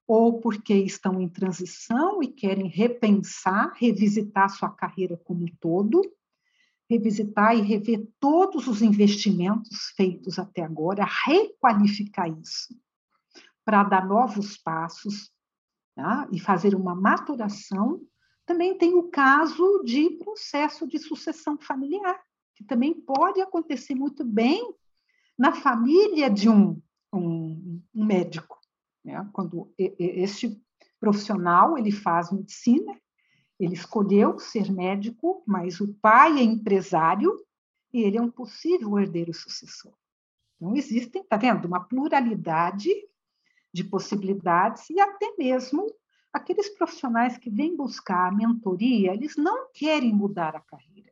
ou 0.07 0.39
porque 0.39 0.73
estão 0.73 1.21
em 1.21 1.27
transição 1.27 2.23
e 2.23 2.27
querem 2.27 2.67
repensar, 2.67 3.73
revisitar 3.75 4.49
sua 4.49 4.69
carreira 4.69 5.17
como 5.17 5.43
um 5.43 5.55
todo, 5.59 6.01
revisitar 6.89 7.55
e 7.55 7.61
rever 7.61 8.07
todos 8.19 8.67
os 8.67 8.81
investimentos 8.81 9.93
feitos 9.97 10.39
até 10.39 10.61
agora, 10.61 11.05
requalificar 11.25 12.29
isso, 12.39 12.73
para 13.65 13.83
dar 13.83 14.07
novos 14.07 14.57
passos 14.57 15.31
tá? 15.95 16.27
e 16.31 16.39
fazer 16.39 16.75
uma 16.75 16.93
maturação. 16.93 17.99
Também 18.45 18.77
tem 18.77 18.93
o 18.93 19.09
caso 19.09 19.83
de 19.83 20.11
processo 20.11 20.87
de 20.87 20.99
sucessão 20.99 21.57
familiar, 21.57 22.21
que 22.53 22.63
também 22.63 22.93
pode 22.93 23.41
acontecer 23.41 23.95
muito 23.95 24.23
bem 24.23 24.73
na 25.37 25.51
família 25.51 26.29
de 26.29 26.47
um, 26.47 26.79
um, 27.11 27.81
um 27.93 28.05
médico. 28.05 28.59
Né? 29.03 29.27
Quando 29.33 29.73
este 29.77 30.61
profissional 30.99 31.77
ele 31.77 31.91
faz 31.91 32.31
medicina, 32.31 32.95
ele 33.59 33.73
escolheu 33.73 34.37
ser 34.37 34.71
médico, 34.71 35.43
mas 35.45 35.79
o 35.79 35.93
pai 35.95 36.39
é 36.39 36.43
empresário 36.43 37.35
e 37.91 38.03
ele 38.03 38.17
é 38.17 38.21
um 38.21 38.29
possível 38.29 38.99
herdeiro 38.99 39.33
sucessor. 39.33 39.93
Então, 40.55 40.75
existem, 40.75 41.21
está 41.21 41.37
vendo, 41.37 41.65
uma 41.65 41.79
pluralidade 41.79 42.89
de 43.75 43.83
possibilidades 43.83 44.89
e 44.89 44.99
até 45.01 45.35
mesmo 45.37 45.85
aqueles 46.31 46.69
profissionais 46.69 47.37
que 47.37 47.49
vêm 47.49 47.75
buscar 47.75 48.29
a 48.29 48.31
mentoria, 48.31 49.13
eles 49.13 49.35
não 49.35 49.69
querem 49.73 50.13
mudar 50.13 50.55
a 50.55 50.61
carreira, 50.61 51.11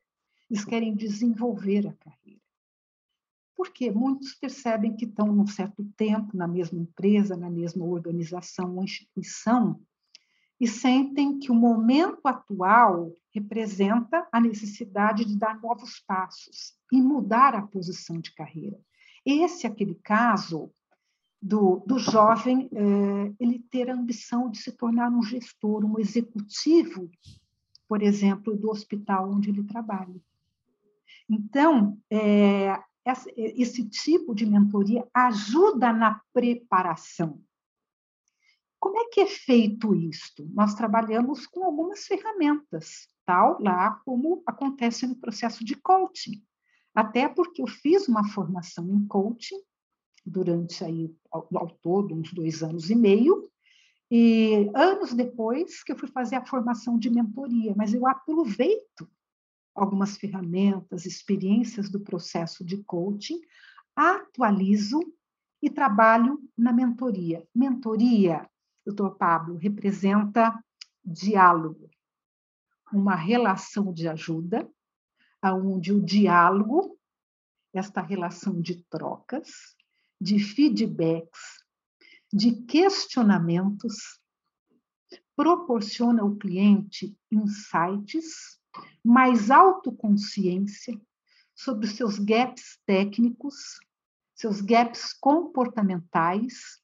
eles 0.49 0.63
querem 0.63 0.95
desenvolver 0.95 1.87
a 1.87 1.93
carreira 1.93 2.41
porque 3.55 3.91
muitos 3.91 4.33
percebem 4.33 4.95
que 4.95 5.05
estão 5.05 5.29
um 5.29 5.47
certo 5.47 5.85
tempo 5.95 6.35
na 6.35 6.47
mesma 6.47 6.79
empresa, 6.79 7.37
na 7.37 7.49
mesma 7.49 7.85
organização 7.85 8.75
ou 8.75 8.83
instituição, 8.83 9.79
e 10.59 10.67
sentem 10.67 11.39
que 11.39 11.51
o 11.51 11.55
momento 11.55 12.19
atual 12.25 13.13
representa 13.33 14.27
a 14.31 14.41
necessidade 14.41 15.23
de 15.23 15.37
dar 15.37 15.61
novos 15.61 15.99
passos 15.99 16.73
e 16.91 17.01
mudar 17.01 17.55
a 17.55 17.61
posição 17.61 18.19
de 18.19 18.33
carreira. 18.33 18.79
Esse 19.25 19.65
é 19.65 19.69
aquele 19.69 19.95
caso 19.95 20.69
do, 21.43 21.83
do 21.85 21.99
jovem 21.99 22.69
é, 22.71 23.33
ele 23.37 23.59
ter 23.59 23.89
a 23.89 23.93
ambição 23.93 24.49
de 24.49 24.59
se 24.59 24.71
tornar 24.71 25.11
um 25.11 25.21
gestor, 25.21 25.83
um 25.83 25.99
executivo, 25.99 27.11
por 27.85 28.01
exemplo, 28.01 28.55
do 28.55 28.69
hospital 28.69 29.29
onde 29.29 29.49
ele 29.49 29.63
trabalha. 29.65 30.15
Então, 31.29 31.99
é, 32.09 32.81
esse 33.35 33.83
tipo 33.89 34.33
de 34.33 34.45
mentoria 34.45 35.05
ajuda 35.13 35.91
na 35.91 36.21
preparação. 36.31 37.41
Como 38.79 38.97
é 38.97 39.05
que 39.09 39.19
é 39.19 39.27
feito 39.27 39.93
isto? 39.93 40.49
Nós 40.53 40.73
trabalhamos 40.75 41.45
com 41.45 41.65
algumas 41.65 42.05
ferramentas, 42.05 43.09
tal 43.25 43.61
lá 43.61 43.91
como 44.05 44.41
acontece 44.45 45.05
no 45.05 45.17
processo 45.17 45.63
de 45.65 45.75
coaching. 45.75 46.41
Até 46.95 47.27
porque 47.27 47.61
eu 47.61 47.67
fiz 47.67 48.07
uma 48.07 48.29
formação 48.29 48.87
em 48.95 49.05
coaching 49.07 49.59
durante 50.25 50.83
aí 50.83 51.15
ao, 51.31 51.47
ao 51.53 51.69
todo 51.69 52.15
uns 52.15 52.33
dois 52.33 52.63
anos 52.63 52.89
e 52.89 52.95
meio, 52.95 53.49
e 54.09 54.69
anos 54.75 55.13
depois 55.13 55.83
que 55.83 55.91
eu 55.91 55.97
fui 55.97 56.07
fazer 56.07 56.35
a 56.35 56.45
formação 56.45 56.99
de 56.99 57.09
mentoria, 57.09 57.73
mas 57.75 57.93
eu 57.93 58.07
aproveito 58.07 59.09
algumas 59.73 60.17
ferramentas, 60.17 61.05
experiências 61.05 61.89
do 61.89 61.99
processo 61.99 62.63
de 62.63 62.83
coaching, 62.83 63.41
atualizo 63.95 64.99
e 65.61 65.69
trabalho 65.69 66.39
na 66.55 66.71
mentoria. 66.71 67.47
Mentoria, 67.55 68.47
doutor 68.85 69.15
Pablo, 69.15 69.57
representa 69.57 70.63
diálogo, 71.03 71.89
uma 72.91 73.15
relação 73.15 73.91
de 73.91 74.07
ajuda, 74.07 74.69
onde 75.43 75.91
o 75.91 75.99
diálogo, 75.99 76.99
esta 77.73 78.01
relação 78.01 78.61
de 78.61 78.83
trocas, 78.83 79.75
de 80.19 80.39
feedbacks, 80.39 81.63
de 82.31 82.63
questionamentos, 82.65 84.19
proporciona 85.35 86.21
ao 86.21 86.35
cliente 86.35 87.17
insights 87.31 88.59
mais 89.03 89.51
autoconsciência 89.51 90.99
sobre 91.55 91.85
os 91.85 91.93
seus 91.93 92.17
gaps 92.17 92.79
técnicos, 92.85 93.79
seus 94.35 94.61
gaps 94.61 95.13
comportamentais, 95.13 96.81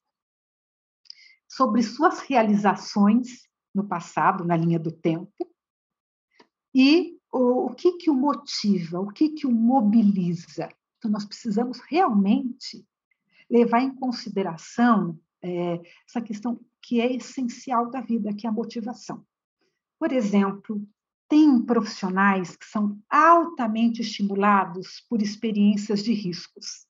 sobre 1.47 1.81
suas 1.81 2.19
realizações 2.19 3.47
no 3.73 3.87
passado, 3.87 4.45
na 4.45 4.55
linha 4.55 4.79
do 4.79 4.91
tempo, 4.91 5.49
e 6.73 7.19
o, 7.31 7.65
o 7.65 7.75
que, 7.75 7.93
que 7.93 8.09
o 8.09 8.13
motiva, 8.13 8.99
o 8.99 9.11
que, 9.11 9.29
que 9.29 9.47
o 9.47 9.51
mobiliza. 9.51 10.69
Então, 10.97 11.09
nós 11.09 11.25
precisamos 11.25 11.79
realmente 11.79 12.85
levar 13.49 13.81
em 13.81 13.95
consideração 13.95 15.19
é, 15.41 15.81
essa 16.07 16.21
questão 16.21 16.59
que 16.81 17.01
é 17.01 17.13
essencial 17.13 17.89
da 17.89 18.01
vida, 18.01 18.33
que 18.33 18.45
é 18.45 18.49
a 18.49 18.53
motivação. 18.53 19.25
Por 19.97 20.11
exemplo, 20.11 20.81
tem 21.27 21.61
profissionais 21.63 22.55
que 22.55 22.65
são 22.65 22.99
altamente 23.09 24.01
estimulados 24.01 25.05
por 25.09 25.21
experiências 25.21 26.03
de 26.03 26.13
riscos. 26.13 26.87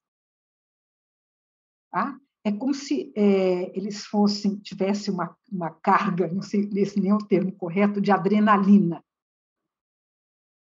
Tá? 1.92 2.20
É 2.44 2.52
como 2.52 2.74
se 2.74 3.12
é, 3.16 3.78
eles 3.78 4.06
fossem, 4.06 4.58
tivessem 4.60 5.14
uma, 5.14 5.36
uma 5.52 5.72
carga, 5.72 6.32
não 6.32 6.42
sei 6.42 6.70
se 6.86 7.00
nem 7.00 7.12
é 7.12 7.16
o 7.16 7.18
termo 7.18 7.52
correto, 7.52 8.00
de 8.00 8.12
adrenalina. 8.12 9.04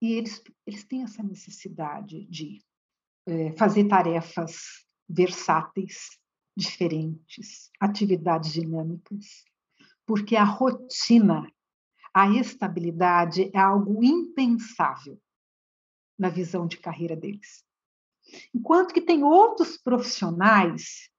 E 0.02 0.14
eles, 0.14 0.42
eles 0.66 0.84
têm 0.86 1.04
essa 1.04 1.22
necessidade 1.22 2.26
de 2.26 2.64
é, 3.28 3.52
fazer 3.52 3.88
tarefas 3.88 4.88
versáteis, 5.10 6.20
diferentes, 6.56 7.72
atividades 7.80 8.54
dinâmicas, 8.54 9.44
porque 10.06 10.36
a 10.36 10.44
rotina 10.44 11.52
a 12.14 12.28
estabilidade 12.28 13.52
é 13.54 13.60
algo 13.60 14.04
impensável 14.04 15.20
na 16.18 16.30
visão 16.30 16.68
de 16.68 16.78
carreira 16.78 17.16
deles. 17.16 17.64
Enquanto 18.54 18.94
que 18.94 19.02
tem 19.02 19.24
outros 19.24 19.78
profissionais 19.78 21.10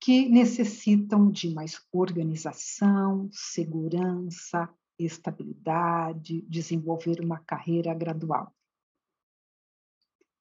que 0.00 0.28
necessitam 0.28 1.30
de 1.30 1.52
mais 1.54 1.80
organização, 1.92 3.28
segurança, 3.32 4.68
estabilidade, 4.98 6.42
desenvolver 6.42 7.20
uma 7.20 7.38
carreira 7.38 7.94
gradual. 7.94 8.54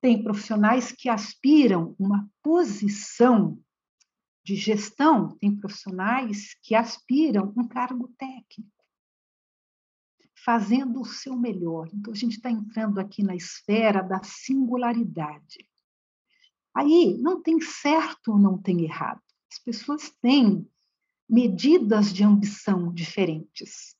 Tem 0.04 0.22
profissionais 0.22 0.92
que 0.92 1.08
aspiram 1.08 1.96
uma 1.98 2.30
posição 2.42 3.58
de 4.44 4.54
gestão, 4.54 5.30
tem 5.38 5.56
profissionais 5.56 6.58
que 6.62 6.76
aspiram 6.76 7.54
um 7.56 7.66
cargo 7.66 8.14
técnico 8.18 8.70
fazendo 10.44 11.00
o 11.00 11.06
seu 11.06 11.38
melhor. 11.38 11.88
Então, 11.94 12.12
a 12.12 12.16
gente 12.18 12.34
está 12.34 12.52
entrando 12.52 13.00
aqui 13.00 13.24
na 13.24 13.34
esfera 13.34 14.04
da 14.04 14.22
singularidade. 14.22 15.66
Aí 16.76 17.18
não 17.22 17.42
tem 17.42 17.62
certo 17.62 18.34
ou 18.34 18.38
não 18.38 18.62
tem 18.62 18.84
errado. 18.84 19.22
As 19.50 19.60
pessoas 19.60 20.10
têm 20.22 20.70
medidas 21.30 22.12
de 22.12 22.26
ambição 22.26 22.94
diferentes. 22.94 23.96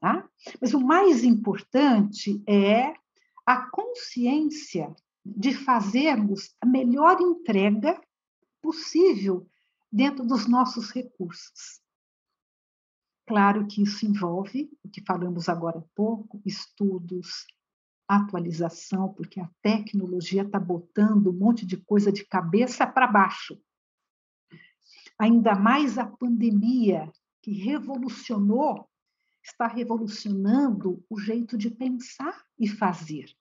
Tá? 0.00 0.26
Mas 0.62 0.72
o 0.72 0.80
mais 0.80 1.24
importante 1.24 2.42
é 2.48 2.94
a 3.46 3.70
consciência 3.70 4.94
de 5.24 5.54
fazermos 5.54 6.54
a 6.60 6.66
melhor 6.66 7.20
entrega 7.20 8.00
possível 8.60 9.48
dentro 9.90 10.26
dos 10.26 10.48
nossos 10.48 10.90
recursos. 10.90 11.80
Claro 13.26 13.66
que 13.66 13.82
isso 13.82 14.04
envolve, 14.04 14.70
o 14.84 14.88
que 14.88 15.02
falamos 15.04 15.48
agora 15.48 15.78
há 15.78 15.84
pouco, 15.94 16.40
estudos, 16.44 17.46
atualização, 18.08 19.12
porque 19.14 19.40
a 19.40 19.50
tecnologia 19.62 20.42
está 20.42 20.60
botando 20.60 21.30
um 21.30 21.32
monte 21.32 21.66
de 21.66 21.76
coisa 21.76 22.12
de 22.12 22.24
cabeça 22.24 22.86
para 22.86 23.06
baixo. 23.06 23.60
Ainda 25.18 25.54
mais 25.56 25.98
a 25.98 26.06
pandemia, 26.06 27.10
que 27.42 27.52
revolucionou, 27.52 28.88
está 29.46 29.68
revolucionando 29.68 31.04
o 31.08 31.18
jeito 31.18 31.56
de 31.56 31.70
pensar 31.70 32.44
e 32.58 32.68
fazer. 32.68 33.32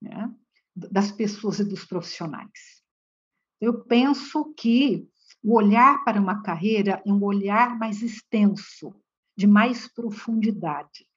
Né? 0.00 0.32
Das 0.74 1.10
pessoas 1.10 1.58
e 1.58 1.64
dos 1.64 1.84
profissionais. 1.84 2.82
Eu 3.60 3.84
penso 3.84 4.54
que 4.54 5.10
o 5.42 5.56
olhar 5.56 6.04
para 6.04 6.20
uma 6.20 6.40
carreira 6.40 7.02
é 7.04 7.12
um 7.12 7.22
olhar 7.24 7.76
mais 7.76 8.00
extenso, 8.00 8.94
de 9.36 9.46
mais 9.46 9.88
profundidade. 9.88 11.08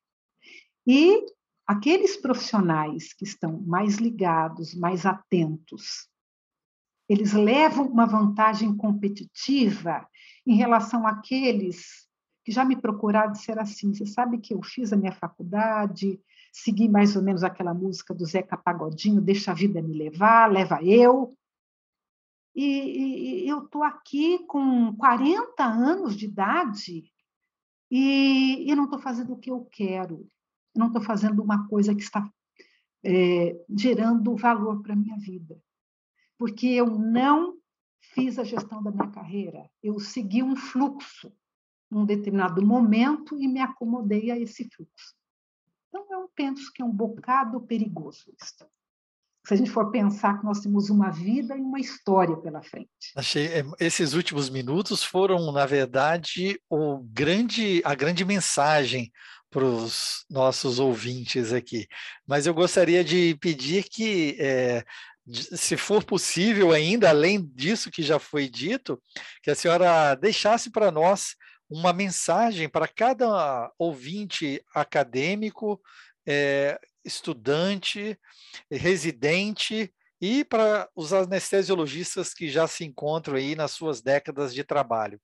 E 0.86 1.24
aqueles 1.68 2.18
profissionais 2.18 3.14
que 3.14 3.24
estão 3.24 3.62
mais 3.62 3.98
ligados, 3.98 4.74
mais 4.74 5.06
atentos, 5.06 6.10
eles 7.08 7.34
levam 7.34 7.86
uma 7.88 8.08
vantagem 8.08 8.76
competitiva 8.76 10.08
em 10.46 10.56
relação 10.56 11.06
àqueles 11.06 12.10
que 12.44 12.52
já 12.52 12.66
me 12.66 12.76
procuraram 12.76 13.32
dizer 13.32 13.60
assim: 13.60 13.94
você 13.94 14.06
sabe 14.06 14.40
que 14.40 14.54
eu 14.54 14.62
fiz 14.62 14.92
a 14.92 14.98
minha 14.98 15.12
faculdade, 15.12 16.20
segui 16.52 16.90
mais 16.90 17.16
ou 17.16 17.22
menos 17.22 17.44
aquela 17.44 17.74
música 17.74 18.14
do 18.14 18.26
Zeca 18.26 18.58
Pagodinho, 18.58 19.22
deixa 19.22 19.52
a 19.52 19.56
vida 19.56 19.82
me 19.82 19.98
levar, 19.98 20.52
leva 20.52 20.84
eu. 20.84 21.36
E, 22.54 23.44
e 23.46 23.50
eu 23.50 23.64
estou 23.64 23.84
aqui 23.84 24.40
com 24.46 24.94
40 24.98 25.64
anos 25.64 26.18
de 26.18 26.26
idade 26.26 27.10
e 27.90 28.66
eu 28.70 28.76
não 28.76 28.86
estou 28.86 29.00
fazendo 29.00 29.34
o 29.34 29.38
que 29.38 29.50
eu 29.50 29.66
quero. 29.72 30.28
Eu 30.76 30.80
não 30.80 30.88
estou 30.88 31.02
fazendo 31.02 31.42
uma 31.42 31.68
coisa 31.68 31.96
que 31.96 32.02
está 32.02 32.30
é, 33.04 33.58
gerando 33.70 34.36
valor 34.36 34.82
para 34.82 34.94
a 34.94 34.96
minha 34.96 35.18
vida. 35.18 35.62
Porque 36.38 36.68
eu 36.68 36.88
não 36.88 37.58
fiz 38.02 38.38
a 38.38 38.44
gestão 38.44 38.82
da 38.82 38.92
minha 38.92 39.10
carreira, 39.12 39.70
eu 39.82 40.00
segui 40.00 40.42
um 40.42 40.56
fluxo 40.56 41.32
num 41.92 42.06
determinado 42.06 42.66
momento 42.66 43.38
e 43.38 43.48
me 43.48 43.60
acomodei 43.60 44.32
a 44.32 44.40
esse 44.40 44.70
fluxo. 44.70 45.14
Então, 45.90 46.06
eu 46.10 46.32
penso 46.34 46.72
que 46.74 46.82
é 46.82 46.86
um 46.86 46.92
bocado 46.92 47.60
perigoso 47.62 48.34
isso 48.42 48.66
se 49.46 49.54
a 49.54 49.58
gente 49.58 49.72
for 49.72 49.90
pensar 49.90 50.40
que 50.40 50.46
nós 50.46 50.60
temos 50.60 50.90
uma 50.90 51.10
vida 51.10 51.56
e 51.58 51.62
uma 51.62 51.80
história 51.80 52.38
pela 52.38 52.62
frente. 52.62 52.90
Achei 53.16 53.48
é, 53.48 53.64
esses 53.80 54.14
últimos 54.14 54.50
minutos 54.50 55.04
foram, 55.04 55.52
na 55.52 55.66
verdade, 55.66 56.60
o 56.70 57.00
grande, 57.00 57.82
a 57.84 57.96
grande 57.96 58.24
mensagem 58.24 59.12
para 59.50 59.66
os 59.66 60.26
nossos 60.30 60.80
ouvintes 60.80 61.52
aqui. 61.52 61.88
Mas 62.26 62.46
eu 62.46 62.54
gostaria 62.54 63.04
de 63.04 63.36
pedir 63.42 63.84
que, 63.90 64.38
é, 64.40 64.86
se 65.34 65.76
for 65.76 66.04
possível 66.04 66.72
ainda, 66.72 67.10
além 67.10 67.44
disso 67.44 67.92
que 67.92 68.04
já 68.04 68.20
foi 68.20 68.48
dito, 68.48 69.02
que 69.42 69.50
a 69.50 69.56
senhora 69.56 70.16
deixasse 70.16 70.70
para 70.70 70.92
nós 70.92 71.36
uma 71.72 71.94
mensagem 71.94 72.68
para 72.68 72.86
cada 72.86 73.72
ouvinte 73.80 74.62
acadêmico 74.76 75.82
é, 76.28 76.78
estudante, 77.04 78.20
residente 78.70 79.92
e 80.20 80.44
para 80.44 80.90
os 80.94 81.14
anestesiologistas 81.14 82.34
que 82.34 82.50
já 82.50 82.68
se 82.68 82.84
encontram 82.84 83.38
aí 83.38 83.56
nas 83.56 83.72
suas 83.72 84.02
décadas 84.02 84.54
de 84.54 84.66
trabalho. 84.66 85.20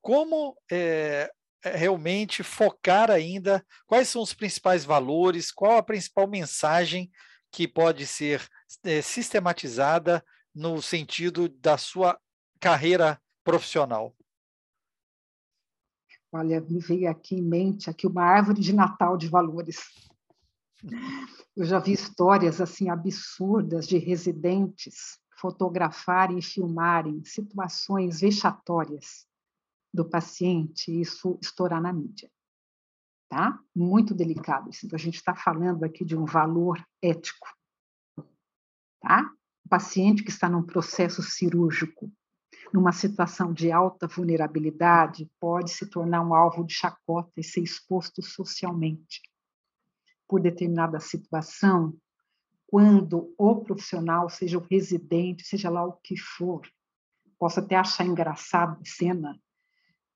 Como 0.00 0.56
é, 0.70 1.30
realmente 1.62 2.42
focar 2.42 3.10
ainda 3.10 3.64
quais 3.86 4.08
são 4.08 4.22
os 4.22 4.32
principais 4.32 4.86
valores, 4.86 5.52
qual 5.52 5.76
a 5.76 5.82
principal 5.82 6.26
mensagem 6.26 7.10
que 7.52 7.68
pode 7.68 8.06
ser 8.06 8.42
é, 8.82 9.02
sistematizada 9.02 10.24
no 10.54 10.80
sentido 10.80 11.50
da 11.50 11.76
sua 11.76 12.18
carreira 12.58 13.20
profissional? 13.44 14.16
Olha, 16.34 16.62
me 16.62 16.78
veio 16.78 17.10
aqui 17.10 17.34
em 17.34 17.42
mente 17.42 17.90
aqui 17.90 18.06
uma 18.06 18.22
árvore 18.22 18.62
de 18.62 18.72
Natal 18.72 19.18
de 19.18 19.28
valores. 19.28 19.78
Eu 21.54 21.66
já 21.66 21.78
vi 21.78 21.92
histórias 21.92 22.58
assim 22.58 22.88
absurdas 22.88 23.86
de 23.86 23.98
residentes 23.98 25.20
fotografarem 25.38 26.38
e 26.38 26.42
filmarem 26.42 27.22
situações 27.24 28.20
vexatórias 28.20 29.26
do 29.92 30.08
paciente 30.08 30.90
e 30.90 31.02
isso 31.02 31.38
estourar 31.42 31.82
na 31.82 31.92
mídia. 31.92 32.30
Tá? 33.28 33.58
Muito 33.74 34.14
delicado. 34.14 34.70
A 34.70 34.96
gente 34.96 35.16
está 35.16 35.34
falando 35.34 35.84
aqui 35.84 36.02
de 36.02 36.16
um 36.16 36.24
valor 36.24 36.82
ético. 37.02 37.46
Tá? 39.00 39.30
O 39.66 39.68
paciente 39.68 40.22
que 40.22 40.30
está 40.30 40.48
num 40.48 40.62
processo 40.62 41.22
cirúrgico, 41.22 42.10
numa 42.72 42.92
situação 42.92 43.52
de 43.52 43.70
alta 43.70 44.06
vulnerabilidade, 44.06 45.30
pode 45.38 45.70
se 45.70 45.86
tornar 45.86 46.22
um 46.22 46.34
alvo 46.34 46.64
de 46.64 46.72
chacota 46.72 47.32
e 47.36 47.44
ser 47.44 47.60
exposto 47.60 48.22
socialmente 48.22 49.20
por 50.26 50.40
determinada 50.40 50.98
situação, 50.98 51.94
quando 52.66 53.34
o 53.36 53.56
profissional, 53.56 54.30
seja 54.30 54.56
o 54.56 54.66
residente, 54.70 55.46
seja 55.46 55.68
lá 55.68 55.84
o 55.84 55.92
que 56.02 56.16
for, 56.16 56.62
possa 57.38 57.60
até 57.60 57.76
achar 57.76 58.06
engraçado 58.06 58.80
a 58.80 58.84
cena, 58.84 59.38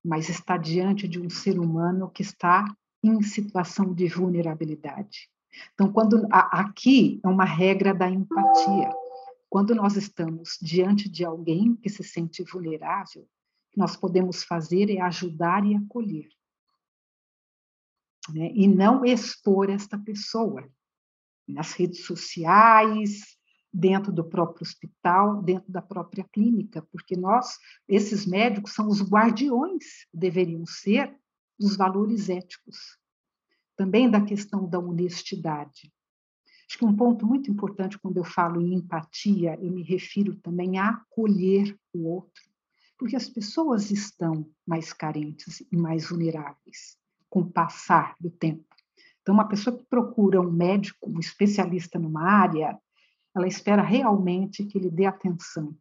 mas 0.03 0.31
está 0.31 0.57
diante 0.57 1.07
de 1.07 1.21
um 1.21 1.29
ser 1.29 1.59
humano 1.59 2.09
que 2.09 2.23
está 2.23 2.65
em 3.03 3.21
situação 3.21 3.93
de 3.93 4.09
vulnerabilidade. 4.09 5.29
Então, 5.75 5.93
quando 5.93 6.27
aqui 6.31 7.21
é 7.23 7.29
uma 7.29 7.45
regra 7.45 7.93
da 7.93 8.09
empatia. 8.09 8.91
Quando 9.49 9.75
nós 9.75 9.97
estamos 9.97 10.59
diante 10.61 11.09
de 11.09 11.25
alguém 11.25 11.77
que 11.77 11.89
se 11.89 12.03
sente 12.03 12.43
vulnerável, 12.43 13.29
nós 13.77 13.97
podemos 13.97 14.43
fazer 14.43 14.91
é 14.91 15.01
ajudar 15.01 15.65
e 15.65 15.75
acolher 15.75 16.29
né? 18.33 18.51
e 18.53 18.67
não 18.67 19.05
expor 19.05 19.71
esta 19.71 19.99
pessoa 19.99 20.69
nas 21.47 21.73
redes 21.73 22.05
sociais, 22.05 23.37
dentro 23.73 24.13
do 24.13 24.25
próprio 24.25 24.63
hospital, 24.63 25.43
dentro 25.43 25.71
da 25.71 25.83
própria 25.83 26.25
clínica, 26.25 26.83
porque 26.91 27.17
nós, 27.17 27.57
esses 27.87 28.27
médicos, 28.27 28.73
são 28.73 28.89
os 28.89 29.03
guardiões, 29.03 29.85
deveriam 30.13 30.65
ser, 30.67 31.15
dos 31.59 31.77
valores 31.77 32.29
éticos, 32.29 32.99
também 33.77 34.11
da 34.11 34.21
questão 34.21 34.69
da 34.69 34.79
honestidade. 34.79 35.93
Acho 36.69 36.79
que 36.79 36.85
um 36.85 36.97
ponto 36.97 37.25
muito 37.25 37.51
importante 37.51 37.99
quando 37.99 38.17
eu 38.17 38.25
falo 38.25 38.61
em 38.61 38.75
empatia, 38.75 39.57
eu 39.61 39.71
me 39.71 39.83
refiro 39.83 40.35
também 40.37 40.79
a 40.79 40.89
acolher 40.89 41.79
o 41.93 42.09
outro, 42.09 42.43
porque 42.99 43.15
as 43.15 43.29
pessoas 43.29 43.91
estão 43.91 44.49
mais 44.67 44.93
carentes 44.93 45.63
e 45.71 45.77
mais 45.77 46.09
vulneráveis 46.09 46.99
com 47.31 47.41
o 47.41 47.51
passar 47.51 48.17
do 48.21 48.31
tempo. 48.31 48.65
Então, 49.21 49.35
uma 49.35 49.49
pessoa 49.49 49.77
que 49.77 49.85
procura 49.85 50.41
um 50.41 50.51
médico, 50.51 51.11
um 51.11 51.19
especialista 51.19 51.99
numa 51.99 52.23
área, 52.23 52.79
ela 53.35 53.47
espera 53.47 53.83
realmente 53.83 54.65
que 54.65 54.79
ele 54.79 54.91
dê 54.91 55.05
atenção, 55.05 55.77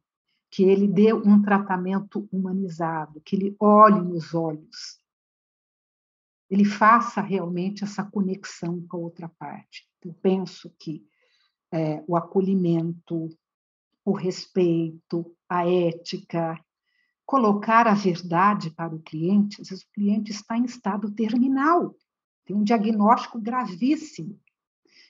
que 0.51 0.63
ele 0.63 0.88
dê 0.88 1.13
um 1.13 1.41
tratamento 1.41 2.27
humanizado, 2.31 3.21
que 3.21 3.36
ele 3.36 3.55
olhe 3.59 4.01
nos 4.01 4.33
olhos, 4.33 4.99
ele 6.50 6.66
faça 6.66 7.22
realmente 7.22 7.84
essa 7.84 8.04
conexão 8.04 8.86
com 8.88 8.98
a 8.98 9.00
outra 9.00 9.30
parte. 9.30 9.88
Eu 10.04 10.14
penso 10.14 10.74
que 10.80 11.04
é, 11.72 12.04
o 12.08 12.16
acolhimento, 12.16 13.30
o 14.04 14.12
respeito, 14.12 15.36
a 15.50 15.68
ética, 15.68 16.60
colocar 17.26 17.88
a 17.88 17.96
verdade 17.96 18.70
para 18.70 18.96
o 18.96 19.02
cliente, 19.02 19.62
às 19.62 19.70
vezes 19.70 19.84
o 19.84 19.91
cliente 19.91 20.32
está 20.32 20.58
em 20.58 20.66
estado 20.66 21.12
terminal, 21.12 21.96
tem 22.46 22.56
um 22.56 22.64
diagnóstico 22.64 23.41
gravíssimo. 23.41 24.39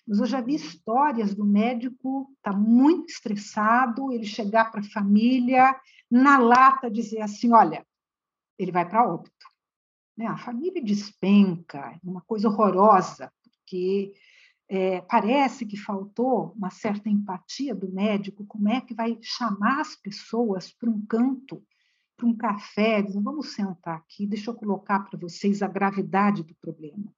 Mas 0.08 0.20
eu 0.20 0.26
já 0.26 0.40
vi 0.40 0.56
histórias 0.56 1.34
do 1.34 1.44
médico 1.44 2.32
tá 2.42 2.54
muito 2.54 3.10
estressado, 3.10 4.12
ele 4.12 4.26
chegar 4.26 4.72
para 4.72 4.80
a 4.80 4.92
família, 4.92 5.76
na 6.10 6.38
lata, 6.38 6.90
dizer 6.90 7.22
assim: 7.22 7.52
olha, 7.52 7.86
ele 8.58 8.72
vai 8.72 8.88
para 8.88 9.08
óbito. 9.08 9.55
Né? 10.18 10.26
A 10.28 10.38
família 10.38 10.84
despenca, 10.84 11.80
é 11.80 11.99
uma 12.03 12.22
coisa 12.22 12.47
horrorosa, 12.47 13.32
porque 13.43 14.13
é, 14.68 15.01
parece 15.01 15.66
que 15.66 15.78
faltou 15.78 16.53
uma 16.55 16.70
certa 16.70 17.09
empatia 17.09 17.76
do 17.76 17.91
médico, 17.91 18.45
como 18.45 18.70
é 18.70 18.82
que 18.82 18.93
vai 18.93 19.18
chamar 19.22 19.82
as 19.82 19.95
pessoas 19.95 20.72
para 20.72 20.89
um 20.89 21.05
canto, 21.05 21.63
para 22.18 22.28
um 22.28 22.36
café, 22.36 23.03
vamos 23.03 23.53
sentar 23.53 23.97
aqui, 23.97 24.26
deixa 24.26 24.49
eu 24.49 24.55
colocar 24.55 25.01
para 25.01 25.20
vocês 25.20 25.61
a 25.61 25.68
gravidade 25.68 26.43
do 26.43 26.55
problema. 26.55 27.13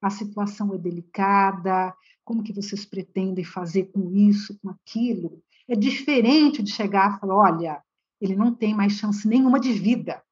A 0.00 0.08
situação 0.08 0.72
é 0.72 0.78
delicada, 0.78 1.94
como 2.24 2.42
que 2.42 2.52
vocês 2.52 2.84
pretendem 2.84 3.44
fazer 3.44 3.84
com 3.86 4.10
isso, 4.14 4.58
com 4.60 4.70
aquilo? 4.70 5.42
É 5.68 5.74
diferente 5.74 6.62
de 6.62 6.70
chegar 6.70 7.16
e 7.16 7.20
falar, 7.20 7.36
olha, 7.36 7.82
ele 8.20 8.36
não 8.36 8.54
tem 8.54 8.74
mais 8.74 8.92
chance 8.92 9.26
nenhuma 9.26 9.58
de 9.58 9.72
vida, 9.72 10.22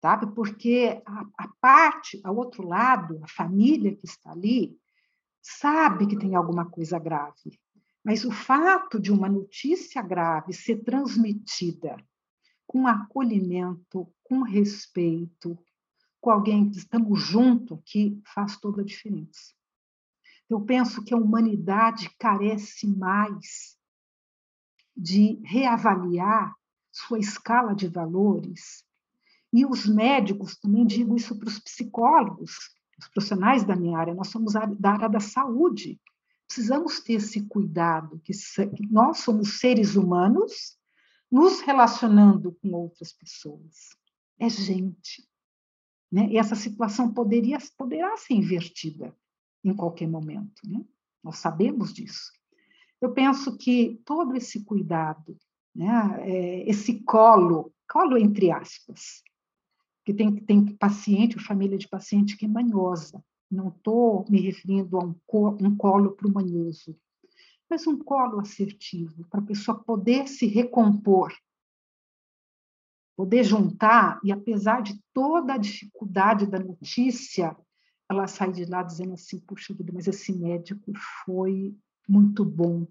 sabe? 0.00 0.34
Porque 0.34 1.02
a, 1.06 1.26
a 1.38 1.48
parte, 1.60 2.20
ao 2.24 2.36
outro 2.36 2.66
lado, 2.66 3.20
a 3.22 3.28
família 3.28 3.94
que 3.94 4.06
está 4.06 4.32
ali, 4.32 4.78
sabe 5.40 6.06
que 6.06 6.18
tem 6.18 6.34
alguma 6.34 6.68
coisa 6.68 6.98
grave. 6.98 7.60
Mas 8.04 8.24
o 8.24 8.30
fato 8.30 8.98
de 8.98 9.12
uma 9.12 9.28
notícia 9.28 10.02
grave 10.02 10.52
ser 10.52 10.82
transmitida 10.82 11.96
com 12.66 12.86
acolhimento, 12.86 14.12
com 14.22 14.42
respeito, 14.42 15.58
com 16.20 16.30
alguém 16.30 16.70
que 16.70 16.78
estamos 16.78 17.20
junto, 17.20 17.82
que 17.84 18.20
faz 18.34 18.56
toda 18.56 18.82
a 18.82 18.84
diferença. 18.84 19.54
Eu 20.48 20.60
penso 20.60 21.04
que 21.04 21.12
a 21.12 21.16
humanidade 21.16 22.10
carece 22.18 22.86
mais 22.86 23.76
de 24.96 25.40
reavaliar 25.44 26.54
sua 26.90 27.18
escala 27.18 27.74
de 27.74 27.86
valores 27.86 28.84
e 29.52 29.66
os 29.66 29.86
médicos, 29.86 30.56
também 30.56 30.86
digo 30.86 31.16
isso 31.16 31.36
para 31.36 31.48
os 31.48 31.58
psicólogos, 31.58 32.52
os 32.98 33.08
profissionais 33.08 33.64
da 33.64 33.74
minha 33.74 33.98
área, 33.98 34.14
nós 34.14 34.28
somos 34.28 34.52
da 34.52 34.90
área 34.92 35.08
da 35.08 35.20
saúde. 35.20 36.00
Precisamos 36.46 37.00
ter 37.00 37.14
esse 37.14 37.42
cuidado, 37.46 38.20
que 38.20 38.32
nós 38.90 39.18
somos 39.18 39.58
seres 39.58 39.96
humanos 39.96 40.76
nos 41.30 41.60
relacionando 41.60 42.52
com 42.60 42.72
outras 42.72 43.12
pessoas. 43.12 43.90
É 44.38 44.48
gente. 44.48 45.28
Né? 46.10 46.28
E 46.30 46.38
essa 46.38 46.56
situação 46.56 47.12
poderia, 47.12 47.58
poderá 47.76 48.16
ser 48.16 48.34
invertida 48.34 49.14
em 49.62 49.74
qualquer 49.74 50.08
momento. 50.08 50.60
Né? 50.64 50.84
Nós 51.22 51.38
sabemos 51.38 51.92
disso. 51.92 52.32
Eu 53.00 53.12
penso 53.12 53.56
que 53.56 54.00
todo 54.04 54.36
esse 54.36 54.64
cuidado, 54.64 55.38
né, 55.74 55.88
é, 56.20 56.68
esse 56.68 57.00
colo, 57.02 57.72
colo 57.88 58.18
entre 58.18 58.50
aspas, 58.50 59.22
que 60.04 60.14
tem, 60.14 60.34
tem 60.36 60.64
paciente, 60.76 61.38
família 61.38 61.78
de 61.78 61.88
paciente 61.88 62.36
que 62.36 62.44
é 62.46 62.48
manhosa. 62.48 63.22
Não 63.50 63.68
estou 63.68 64.24
me 64.28 64.40
referindo 64.40 64.96
a 64.96 65.04
um, 65.04 65.14
um 65.60 65.76
colo 65.76 66.12
para 66.12 66.26
o 66.26 66.32
manhoso, 66.32 66.96
mas 67.68 67.86
um 67.86 67.98
colo 67.98 68.40
assertivo, 68.40 69.26
para 69.28 69.40
a 69.40 69.44
pessoa 69.44 69.78
poder 69.78 70.28
se 70.28 70.46
recompor, 70.46 71.32
poder 73.16 73.44
juntar, 73.44 74.20
e 74.24 74.32
apesar 74.32 74.82
de 74.82 74.98
toda 75.12 75.54
a 75.54 75.58
dificuldade 75.58 76.46
da 76.46 76.58
notícia, 76.58 77.56
ela 78.08 78.26
sai 78.26 78.50
de 78.50 78.64
lá 78.64 78.82
dizendo 78.82 79.14
assim: 79.14 79.38
puxa 79.40 79.74
vida, 79.74 79.92
mas 79.92 80.08
esse 80.08 80.32
médico 80.32 80.92
foi 81.24 81.76
muito 82.08 82.44
bom. 82.44 82.86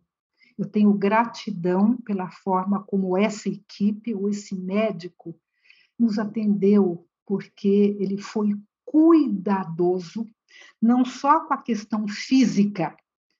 Eu 0.57 0.65
tenho 0.65 0.93
gratidão 0.93 1.97
pela 1.97 2.29
forma 2.29 2.83
como 2.83 3.17
essa 3.17 3.49
equipe 3.49 4.13
ou 4.13 4.29
esse 4.29 4.55
médico 4.55 5.35
nos 5.99 6.17
atendeu, 6.17 7.07
porque 7.25 7.97
ele 7.99 8.17
foi 8.17 8.55
cuidadoso, 8.85 10.25
não 10.81 11.05
só 11.05 11.45
com 11.45 11.53
a 11.53 11.61
questão 11.61 12.07
física, 12.07 12.95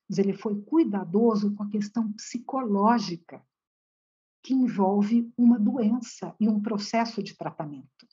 mas 0.08 0.18
ele 0.18 0.32
foi 0.32 0.60
cuidadoso 0.62 1.54
com 1.54 1.62
a 1.62 1.70
questão 1.70 2.12
psicológica, 2.12 3.42
que 4.42 4.54
envolve 4.54 5.32
uma 5.36 5.58
doença 5.58 6.34
e 6.38 6.48
um 6.48 6.60
processo 6.60 7.22
de 7.22 7.36
tratamento. 7.36 8.06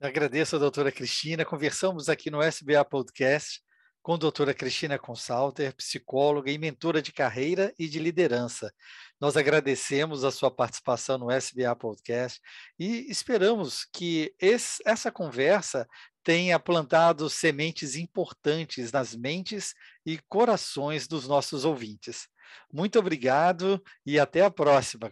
Agradeço 0.00 0.56
a 0.56 0.58
doutora 0.58 0.90
Cristina. 0.90 1.44
Conversamos 1.44 2.08
aqui 2.08 2.30
no 2.30 2.42
SBA 2.42 2.84
Podcast 2.84 3.62
com 4.02 4.14
a 4.14 4.16
doutora 4.16 4.52
Cristina 4.52 4.98
Consalter, 4.98 5.74
psicóloga 5.74 6.50
e 6.50 6.58
mentora 6.58 7.00
de 7.00 7.12
carreira 7.12 7.72
e 7.78 7.88
de 7.88 7.98
liderança. 7.98 8.72
Nós 9.20 9.36
agradecemos 9.36 10.24
a 10.24 10.32
sua 10.32 10.50
participação 10.50 11.16
no 11.16 11.30
SBA 11.30 11.74
Podcast 11.76 12.40
e 12.78 13.08
esperamos 13.08 13.86
que 13.92 14.34
esse, 14.40 14.82
essa 14.84 15.12
conversa 15.12 15.88
tenha 16.24 16.58
plantado 16.58 17.30
sementes 17.30 17.94
importantes 17.94 18.90
nas 18.90 19.14
mentes 19.14 19.74
e 20.04 20.18
corações 20.28 21.06
dos 21.06 21.28
nossos 21.28 21.64
ouvintes. 21.64 22.28
Muito 22.72 22.98
obrigado 22.98 23.82
e 24.04 24.18
até 24.18 24.42
a 24.42 24.50
próxima. 24.50 25.10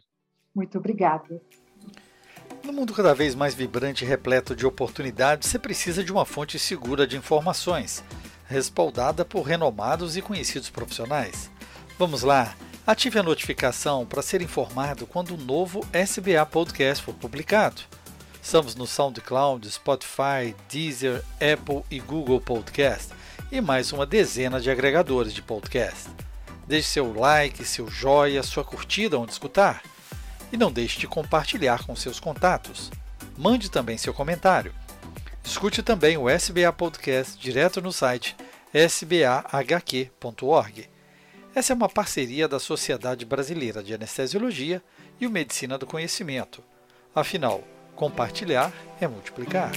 Muito 0.55 0.79
obrigada. 0.79 1.41
No 2.65 2.73
mundo 2.73 2.93
cada 2.93 3.15
vez 3.15 3.35
mais 3.35 3.55
vibrante 3.55 4.05
e 4.05 4.07
repleto 4.07 4.55
de 4.55 4.67
oportunidades, 4.67 5.49
você 5.49 5.59
precisa 5.59 6.05
de 6.05 6.13
uma 6.13 6.25
fonte 6.25 6.59
segura 6.59 7.07
de 7.07 7.17
informações, 7.17 8.05
respaldada 8.51 9.25
por 9.25 9.43
renomados 9.43 10.17
e 10.17 10.23
conhecidos 10.23 10.69
profissionais. 10.69 11.49
Vamos 11.97 12.23
lá! 12.23 12.57
Ative 12.85 13.21
a 13.21 13.23
notificação 13.23 14.05
para 14.05 14.23
ser 14.23 14.43
informado 14.43 15.07
quando 15.07 15.31
o 15.31 15.35
um 15.35 15.45
novo 15.45 15.87
SBA 15.93 16.45
Podcast 16.45 17.05
for 17.05 17.15
publicado. 17.15 17.83
Estamos 18.43 18.75
no 18.75 18.89
SoundCloud, 18.89 19.71
Spotify, 19.71 20.57
Deezer, 20.69 21.23
Apple 21.35 21.85
e 21.89 22.01
Google 22.01 22.41
Podcast 22.41 23.13
e 23.53 23.61
mais 23.61 23.93
uma 23.93 24.05
dezena 24.05 24.61
de 24.61 24.69
agregadores 24.69 25.33
de 25.33 25.43
podcast. 25.43 26.09
Deixe 26.67 26.89
seu 26.89 27.13
like, 27.13 27.65
seu 27.65 27.89
joia, 27.89 28.43
sua 28.43 28.65
curtida 28.65 29.19
onde 29.19 29.31
escutar. 29.31 29.81
E 30.53 30.57
não 30.57 30.73
deixe 30.73 30.99
de 30.99 31.07
compartilhar 31.07 31.85
com 31.85 31.95
seus 31.95 32.19
contatos. 32.19 32.91
Mande 33.39 33.71
também 33.71 33.97
seu 33.97 34.13
comentário. 34.13 34.75
Escute 35.45 35.83
também 35.83 36.17
o 36.17 36.29
SBA 36.29 36.73
Podcast 36.73 37.39
direto 37.39 37.81
no 37.81 37.93
site 37.93 38.37
sbahq.org. 38.73 40.11
Essa 41.55 41.73
é 41.73 41.77
uma 41.77 41.89
parceria 41.89 42.47
da 42.47 42.61
Sociedade 42.61 43.25
Brasileira 43.25 43.83
de 43.83 43.93
Anestesiologia 43.93 44.81
e 45.21 45.27
o 45.27 45.31
Medicina 45.31 45.77
do 45.77 45.87
Conhecimento. 45.87 46.63
Afinal, 47.15 47.65
compartilhar 47.97 48.73
é 49.01 49.09
multiplicar. 49.09 49.73